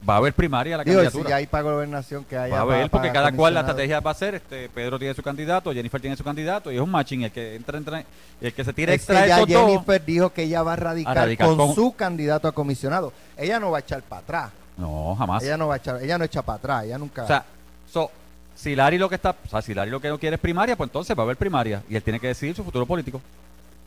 [0.09, 1.24] Va a haber primaria la Digo, candidatura.
[1.24, 3.99] si ya hay para gobernación que haya Va a haber, porque cada cual la estrategia
[4.01, 6.90] va a ser, este, Pedro tiene su candidato, Jennifer tiene su candidato, y es un
[6.90, 8.05] matching, el que entra, entra,
[8.40, 11.18] el que se tira Es que extra ya Jennifer dijo que ella va a radicar,
[11.18, 13.12] A radicar con, con- su candidato a comisionado.
[13.36, 14.51] Ella no va a echar para atrás.
[14.76, 15.42] No, jamás.
[15.42, 17.24] Ella no va a echar, ella no echa para atrás, ella nunca.
[17.24, 17.44] O sea,
[17.90, 18.11] so,
[18.55, 20.76] si Larry lo que está, o sea, si Larry lo que no quiere es primaria,
[20.76, 23.20] pues entonces va a haber primaria, y él tiene que decidir su futuro político.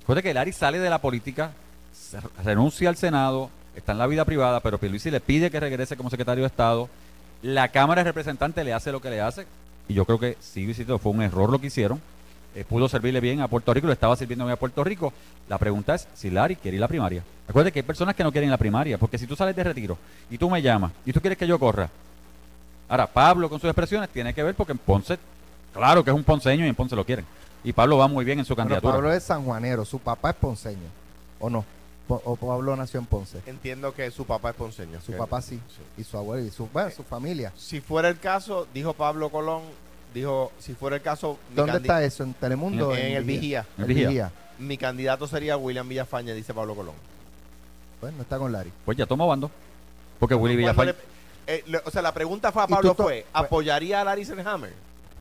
[0.01, 1.51] Recuerde que Larry sale de la política,
[2.43, 6.09] renuncia al Senado, está en la vida privada, pero Pierluisi le pide que regrese como
[6.09, 6.89] secretario de Estado.
[7.41, 9.45] La Cámara de Representantes le hace lo que le hace,
[9.87, 12.01] y yo creo que sí, visito, fue un error lo que hicieron.
[12.53, 15.13] Eh, pudo servirle bien a Puerto Rico, le estaba sirviendo bien a Puerto Rico.
[15.47, 17.23] La pregunta es si Larry quiere ir a la primaria.
[17.47, 19.97] Recuerde que hay personas que no quieren la primaria, porque si tú sales de retiro
[20.29, 21.89] y tú me llamas y tú quieres que yo corra,
[22.91, 25.17] Ahora, Pablo con sus expresiones tiene que ver porque en Ponce,
[25.73, 27.23] claro que es un ponceño y en Ponce lo quieren.
[27.63, 28.95] Y Pablo va muy bien en su Pero candidatura.
[28.95, 30.89] Pablo es sanjuanero, su papá es ponceño.
[31.39, 31.63] ¿O no?
[32.07, 33.41] O Pablo nació en Ponce.
[33.45, 34.99] Entiendo que su papá es ponceño.
[35.01, 35.59] Su papá sí.
[35.97, 37.53] Y su abuelo y su, bueno, su familia.
[37.55, 39.61] Si fuera el caso, dijo Pablo Colón,
[40.13, 42.23] dijo, si fuera el caso, mi ¿Dónde candi- está eso?
[42.23, 42.93] ¿En Telemundo?
[42.93, 43.65] En, el Vigía.
[43.77, 44.07] El El Vigía.
[44.09, 44.31] Vigía.
[44.59, 46.95] Mi candidato sería William Villafaña, dice Pablo Colón.
[48.01, 48.73] Pues no está con Larry.
[48.83, 49.49] Pues ya toma bando.
[50.19, 50.95] Porque Willy Cuando le-
[51.47, 54.01] eh, le- o sea, la pregunta fue a Y tú Pablo to- fue, pues- ¿apoyaría
[54.01, 54.73] a Larry Selhammer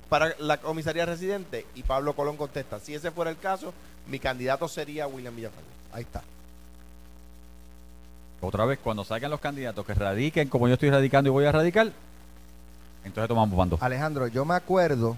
[0.09, 1.67] para la comisaría residente?
[1.77, 3.73] Y Pablo Colón contesta, si ese fuera el caso,
[4.09, 5.67] mi candidato sería William Villafaña.
[5.93, 6.23] Ahí está.
[8.43, 11.53] Otra vez, cuando salgan los candidatos que radiquen como yo estoy radicando y voy a
[11.53, 11.93] radicar,
[13.05, 13.79] entonces tomamos bando.
[13.81, 15.17] Alejandro, yo me acuerdo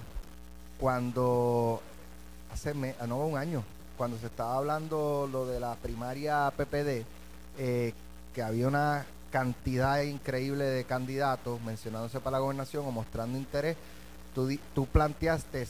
[0.79, 1.81] cuando
[2.51, 3.63] hace me- ah, no un año,
[3.97, 7.05] cuando se estaba hablando lo de la primaria PPD,
[7.57, 7.93] eh,
[8.33, 13.77] que había una cantidad increíble de candidatos mencionándose para la gobernación o mostrando interés,
[14.35, 15.67] tú, planteaste,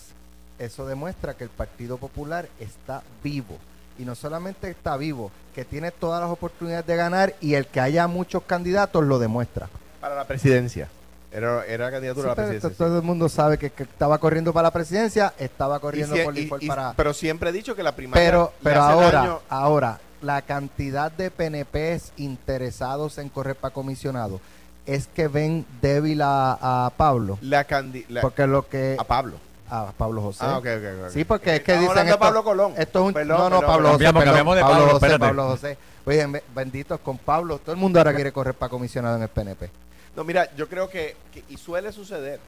[0.60, 3.58] eso demuestra que el Partido Popular está vivo.
[4.00, 7.80] Y no solamente está vivo, que tiene todas las oportunidades de ganar y el que
[7.80, 9.70] haya muchos candidatos lo demuestra.
[10.02, 10.90] Para la presidencia.
[11.32, 12.70] Era, era candidatura Sí, a la presidencia.
[12.70, 16.38] esto- todo el mundo sabe que, que estaba corriendo para la presidencia, estaba corriendo por
[16.38, 16.94] y- y- para...
[16.94, 18.24] Pero siempre he dicho que la primaria.
[18.24, 24.40] Pero, pero ahora, daño- ahora, la cantidad de PNPs interesados en correr para comisionado
[24.86, 27.38] es que ven débil a, a Pablo.
[27.42, 27.66] la
[28.10, 28.96] la- Porque lo que...
[29.00, 29.38] a Pablo.
[29.76, 30.46] A Pablo José.
[30.46, 31.10] Ah, ok, ok, ok.
[31.10, 32.74] Sí, porque es que Estamos dicen esto, Pablo Colón.
[32.78, 33.90] esto es un Perdón, no, no, perdón, Pablo.
[33.94, 35.20] José, Cambiamos, de Pablo Pablo, José, espérate.
[35.26, 35.78] Pablo José.
[36.06, 39.30] Oye, be- benditos con Pablo, todo el mundo ahora quiere correr para comisionado en el
[39.30, 39.72] PNP.
[40.16, 42.40] No, mira, yo creo que, que- y suele suceder,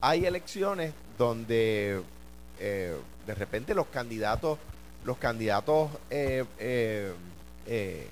[0.00, 2.00] hay elecciones donde
[2.60, 4.56] eh, de repente los candidatos,
[5.04, 7.12] los candidatos eh, eh,
[7.66, 8.08] eh,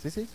[0.00, 0.28] Sí, sí.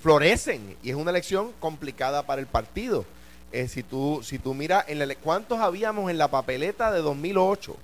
[0.00, 3.04] florecen y es una elección complicada para el partido.
[3.52, 7.76] Eh, si tú si tú miras en la cuántos habíamos en la papeleta de 2008,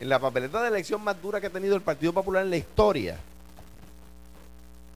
[0.00, 2.56] en la papeleta de elección más dura que ha tenido el Partido Popular en la
[2.56, 3.16] historia,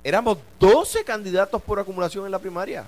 [0.03, 2.85] éramos 12 candidatos por acumulación en la primaria.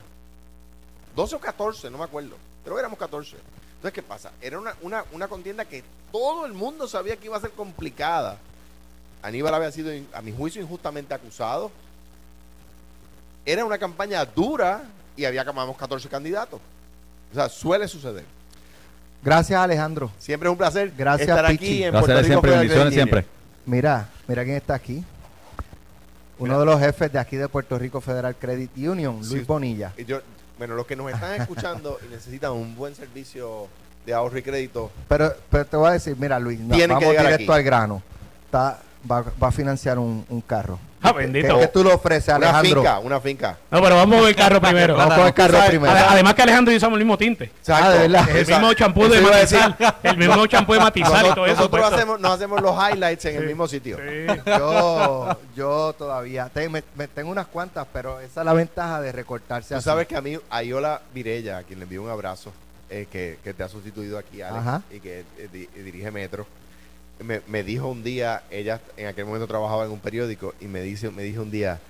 [1.15, 2.37] 12 o 14, no me acuerdo.
[2.65, 3.37] Creo que éramos 14.
[3.77, 4.33] Entonces, ¿qué pasa?
[4.41, 8.39] Era una, una, una contienda que todo el mundo sabía que iba a ser complicada.
[9.23, 11.71] Aníbal había sido, a mi juicio, injustamente acusado.
[13.45, 14.83] Era una campaña dura
[15.17, 16.61] y había acabamos 14 candidatos.
[17.31, 18.25] O sea, suele suceder.
[19.23, 20.11] Gracias, Alejandro.
[20.19, 21.65] Siempre es un placer Gracias, estar Pichi.
[21.65, 23.27] aquí en Puerto Rico siempre, Federal bendiciones siempre.
[23.67, 25.05] Mira, mira quién está aquí.
[26.39, 26.59] Uno Mira.
[26.59, 29.41] de los jefes de aquí de Puerto Rico Federal Credit Union, Luis Sí.
[29.47, 29.93] Bonilla.
[29.99, 30.21] Y yo-
[30.59, 33.69] bueno, los que nos están escuchando y necesitan un buen servicio
[34.07, 37.05] de ahorro y crédito, Pero, pero te voy a decir, mira Luis, no, que vamos
[37.05, 37.59] llegar directo aquí.
[37.59, 38.03] al grano.
[38.47, 38.79] Está,
[39.11, 40.79] va, va a financiar un, un carro.
[41.03, 41.59] Ah, ¿Qué- bendito.
[41.59, 42.83] ¿Qué, tú le ofreces, Una Alejandro?
[42.83, 43.57] finca, una finca.
[43.71, 44.97] No, pero vamos con el carro primero.
[44.97, 45.71] Vamos con el carro ¿Sabes?
[45.71, 45.93] primero.
[45.95, 47.51] Ade- Además que Alejandro y yo usamos el mismo tinte.
[47.69, 48.29] Ah, de verdad.
[48.37, 49.77] El mismo champú de matizar.
[50.03, 51.55] El mismo champú de matizar y Nosotros, todo eso.
[51.57, 53.97] nosotros hacemos, nos hacemos los highlights en el mismo sitio.
[53.97, 54.41] Sí.
[54.47, 59.13] Yo, yo todavía te- me- me tengo unas cuantas, pero esa es la ventaja de
[59.13, 59.85] recortarse Tú así.
[59.87, 62.53] sabes que a mí, a Iola Virella, a quien le envío un abrazo,
[62.91, 64.83] eh, que, que te ha sustituido aquí, Alex, Ajá.
[64.91, 66.47] y que eh, di- dirige Metro,
[67.23, 70.83] me, me dijo un día, ella en aquel momento trabajaba en un periódico, y me,
[70.83, 71.81] dice, me dijo un día,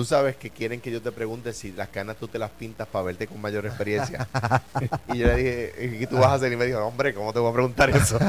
[0.00, 2.88] tú sabes que quieren que yo te pregunte si las canas tú te las pintas
[2.88, 4.26] para verte con mayor experiencia.
[5.12, 6.50] y yo le dije, ¿y qué tú vas a hacer?
[6.50, 8.18] Y me dijo, hombre, ¿cómo te voy a preguntar eso?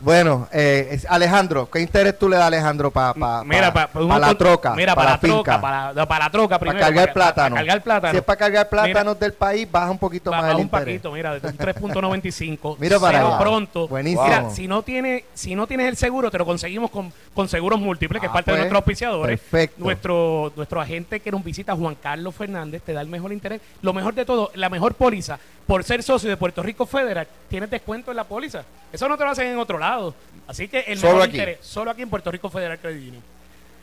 [0.00, 4.18] Bueno, eh, Alejandro, ¿qué interés tú le das a Alejandro para pa, Mira, pa- pa-
[4.18, 4.74] la troca?
[4.74, 6.78] Mira, pa para, la troca, para, la troca para primero.
[6.86, 7.54] cargar para- plátano.
[7.56, 8.10] Para cargar plátano.
[8.12, 10.84] Si es para cargar Mira, plátanos del país, baja un poquito más el un interés.
[10.86, 12.76] paquito, mira, desde un 3.95.
[12.78, 13.38] Mira para allá.
[13.38, 13.88] pronto.
[13.88, 14.22] Buenísimo.
[14.24, 17.80] Mira, si no tiene, si no tienes el seguro, te lo conseguimos con, con seguros
[17.80, 19.40] múltiples, que Ah, es parte pues, de nuestros auspiciadores.
[19.40, 19.82] perfecto.
[19.82, 23.60] Nuestro, nuestro agente que nos visita, Juan Carlos Fernández, te da el mejor interés.
[23.82, 25.38] Lo mejor de todo, la mejor póliza.
[25.66, 28.64] Por ser socio de Puerto Rico Federal, tienes descuento en la póliza.
[28.92, 30.14] Eso no te lo hacen en otro lado.
[30.46, 31.36] Así que el Solo mejor aquí.
[31.38, 33.22] interés, solo aquí en Puerto Rico Federal Credit Union.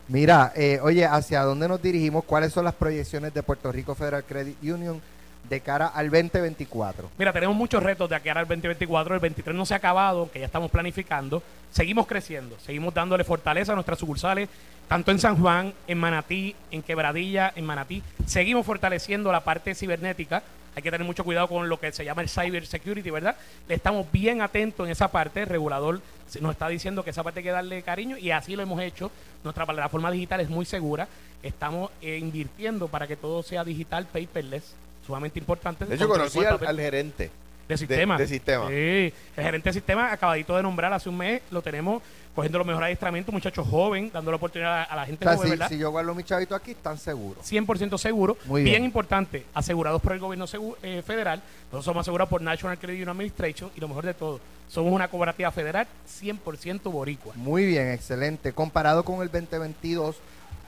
[0.08, 2.24] Mira, eh, oye, ¿hacia dónde nos dirigimos?
[2.24, 5.00] ¿Cuáles son las proyecciones de Puerto Rico Federal Credit Union
[5.48, 7.10] de cara al 2024?
[7.18, 9.14] Mira, tenemos muchos retos de aquí al 2024.
[9.14, 11.42] El 23 no se ha acabado, que ya estamos planificando.
[11.70, 14.48] Seguimos creciendo, seguimos dándole fortaleza a nuestras sucursales,
[14.88, 18.02] tanto en San Juan, en Manatí, en Quebradilla, en Manatí.
[18.26, 20.42] Seguimos fortaleciendo la parte cibernética.
[20.76, 23.36] Hay que tener mucho cuidado con lo que se llama el cyber security, ¿verdad?
[23.68, 25.42] Le estamos bien atentos en esa parte.
[25.42, 26.00] El regulador
[26.40, 29.10] nos está diciendo que esa parte hay que darle cariño y así lo hemos hecho.
[29.44, 31.06] Nuestra plataforma digital es muy segura.
[31.42, 34.74] Estamos eh, invirtiendo para que todo sea digital, paperless,
[35.06, 35.84] sumamente importante.
[35.84, 37.30] De hecho, conocí al gerente.
[37.68, 38.18] De sistema.
[38.18, 38.68] de sistema.
[38.68, 39.12] Sí, el
[39.44, 42.02] gerente de sistema acabadito de nombrar hace un mes, lo tenemos
[42.34, 45.36] cogiendo los mejores adiestramientos, muchachos joven, dando la oportunidad a, a la gente O sea,
[45.36, 45.68] joven, si, ¿verdad?
[45.68, 47.44] si yo guardo mi chavito aquí, están seguros.
[47.48, 48.36] 100% seguro.
[48.46, 48.72] Muy bien.
[48.74, 48.84] bien.
[48.84, 51.40] importante, asegurados por el gobierno segu- eh, federal.
[51.66, 55.06] Nosotros somos asegurados por National Credit Union Administration y lo mejor de todo, somos una
[55.08, 55.86] cooperativa federal
[56.20, 57.34] 100% boricua.
[57.36, 58.52] Muy bien, excelente.
[58.52, 60.16] Comparado con el 2022,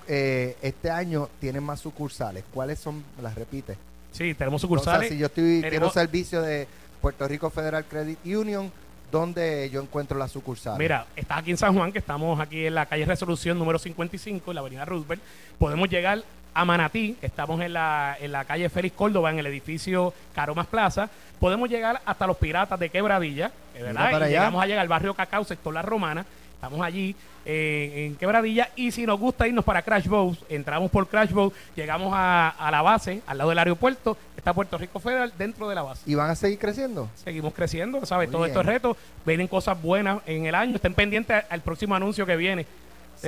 [0.09, 2.44] eh, este año tienen más sucursales.
[2.55, 3.03] ¿Cuáles son?
[3.16, 3.76] ¿Me las repite?
[4.12, 5.09] Sí, tenemos O sea, sucursales.
[5.09, 6.68] si yo estoy, quiero tenemos- servicio de
[7.07, 8.72] Puerto Rico Federal Credit Union,
[9.12, 10.80] ¿dónde yo encuentro las sucursales?
[10.80, 14.50] Mira, estás aquí en San Juan, que estamos aquí en la calle Resolución número 55,
[14.50, 15.22] en la avenida Roosevelt.
[15.57, 20.12] Podemos llegar a Manatí, estamos en la, en la calle Félix Córdoba, en el edificio
[20.34, 21.09] Caromas Plaza.
[21.38, 24.26] Podemos llegar hasta los Piratas de Quebradilla, ¿verdad?
[24.26, 26.26] Y llegamos allá al barrio Cacao, sector La Romana.
[26.57, 28.70] Estamos allí eh, en Quebradilla.
[28.76, 32.70] Y si nos gusta irnos para Crash Boat, entramos por Crash Boat, llegamos a, a
[32.70, 34.16] la base, al lado del aeropuerto.
[34.36, 37.09] Está Puerto Rico Federal dentro de la base ¿Y van a seguir creciendo?
[37.16, 38.28] seguimos creciendo, ¿sabes?
[38.28, 42.24] Muy Todos estos retos, vienen cosas buenas en el año, estén pendientes al próximo anuncio
[42.26, 42.66] que viene de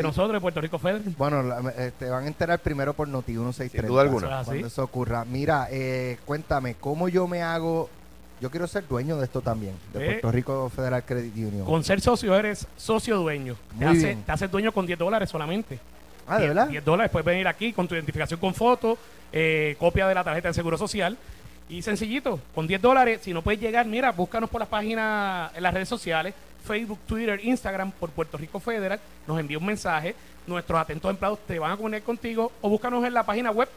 [0.00, 0.02] Sí.
[0.02, 1.02] nosotros, de Puerto Rico Federal.
[1.16, 3.80] Bueno, la- eh, te van a enterar primero por Noti 1630.
[3.86, 4.38] Sin duda alguna.
[4.40, 4.50] Así.
[4.50, 5.24] Cuando eso ocurra.
[5.24, 7.88] Mira, eh, cuéntame, ¿cómo yo me hago?
[8.40, 10.06] Yo quiero ser dueño de esto también, de Eh.
[10.12, 11.64] Puerto Rico Federal Credit Union.
[11.64, 13.56] Con ser socio eres socio dueño.
[13.70, 14.22] Te, Muy hace, bien.
[14.22, 15.78] te haces dueño con 10 dólares solamente.
[16.26, 16.68] ah, ¿de 10 verdad?
[16.70, 18.96] 10 dólares, puedes venir aquí con tu identificación con foto,
[19.32, 21.16] eh, copia de la tarjeta de seguro social.
[21.70, 25.62] Y sencillito, con 10 dólares, si no puedes llegar, mira, búscanos por las páginas en
[25.62, 26.32] las redes sociales,
[26.64, 30.14] Facebook, Twitter, Instagram, por Puerto Rico Federal, nos envía un mensaje,
[30.46, 33.68] nuestros atentos empleados te van a comunicar contigo o búscanos en la página web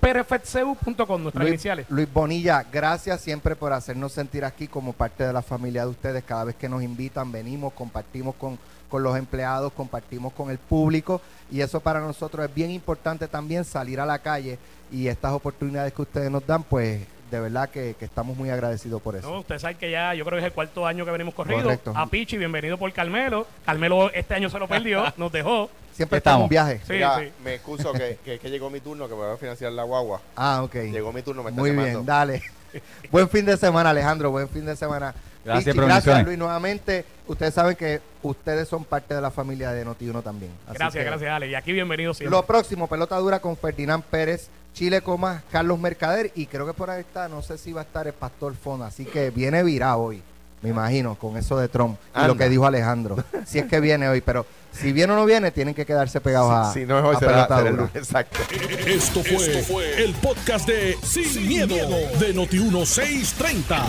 [0.00, 1.86] www.prfetcebu.com, nuestras Luis, iniciales.
[1.88, 6.24] Luis Bonilla, gracias siempre por hacernos sentir aquí como parte de la familia de ustedes.
[6.24, 11.20] Cada vez que nos invitan, venimos, compartimos con, con los empleados, compartimos con el público
[11.50, 14.58] y eso para nosotros es bien importante también salir a la calle
[14.90, 17.00] y estas oportunidades que ustedes nos dan, pues
[17.30, 19.28] de verdad que, que estamos muy agradecidos por eso.
[19.30, 21.62] No, usted sabe que ya, yo creo que es el cuarto año que venimos corrido.
[21.62, 21.92] Correcto.
[21.94, 23.46] A Pichi, bienvenido por Carmelo.
[23.64, 25.70] Carmelo este año se lo perdió, nos dejó.
[25.92, 26.50] Siempre está en un Estamos.
[26.50, 26.80] viaje.
[26.86, 27.30] Sí, Mira, sí.
[27.42, 30.20] me excuso que, que, que llegó mi turno, que me va a financiar la guagua.
[30.36, 30.74] Ah, ok.
[30.74, 31.90] Llegó mi turno, me está Muy llamando.
[31.98, 32.42] bien, dale.
[33.10, 34.30] buen fin de semana, Alejandro.
[34.30, 35.12] Buen fin de semana.
[35.44, 37.04] Gracias, Pichi, gracias, Luis, nuevamente.
[37.26, 40.52] Ustedes saben que ustedes son parte de la familia de Notiuno también.
[40.66, 41.48] Así Gracias, que gracias, Ale.
[41.48, 42.36] Y aquí bienvenido siempre.
[42.36, 46.88] Lo próximo, pelota dura con Ferdinand Pérez, Chile Comas, Carlos Mercader y creo que por
[46.88, 49.98] ahí está, no sé si va a estar el Pastor Fona, así que viene virado
[50.02, 50.22] hoy,
[50.62, 52.28] me imagino, con eso de Trump y Anda.
[52.28, 53.16] lo que dijo Alejandro.
[53.44, 56.52] si es que viene hoy, pero si viene o no viene, tienen que quedarse pegados
[56.52, 57.90] a, Si no es hoy, será, será el lunes.
[57.92, 58.38] Exacto.
[58.86, 61.74] Esto fue, el podcast de Sin, miedo,
[62.20, 63.82] de Noti1630.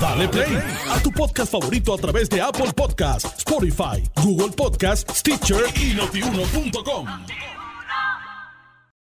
[0.00, 0.58] Dale play
[0.90, 7.06] a tu podcast favorito a través de Apple Podcasts, Spotify, Google Podcasts, Stitcher y notiuno.com.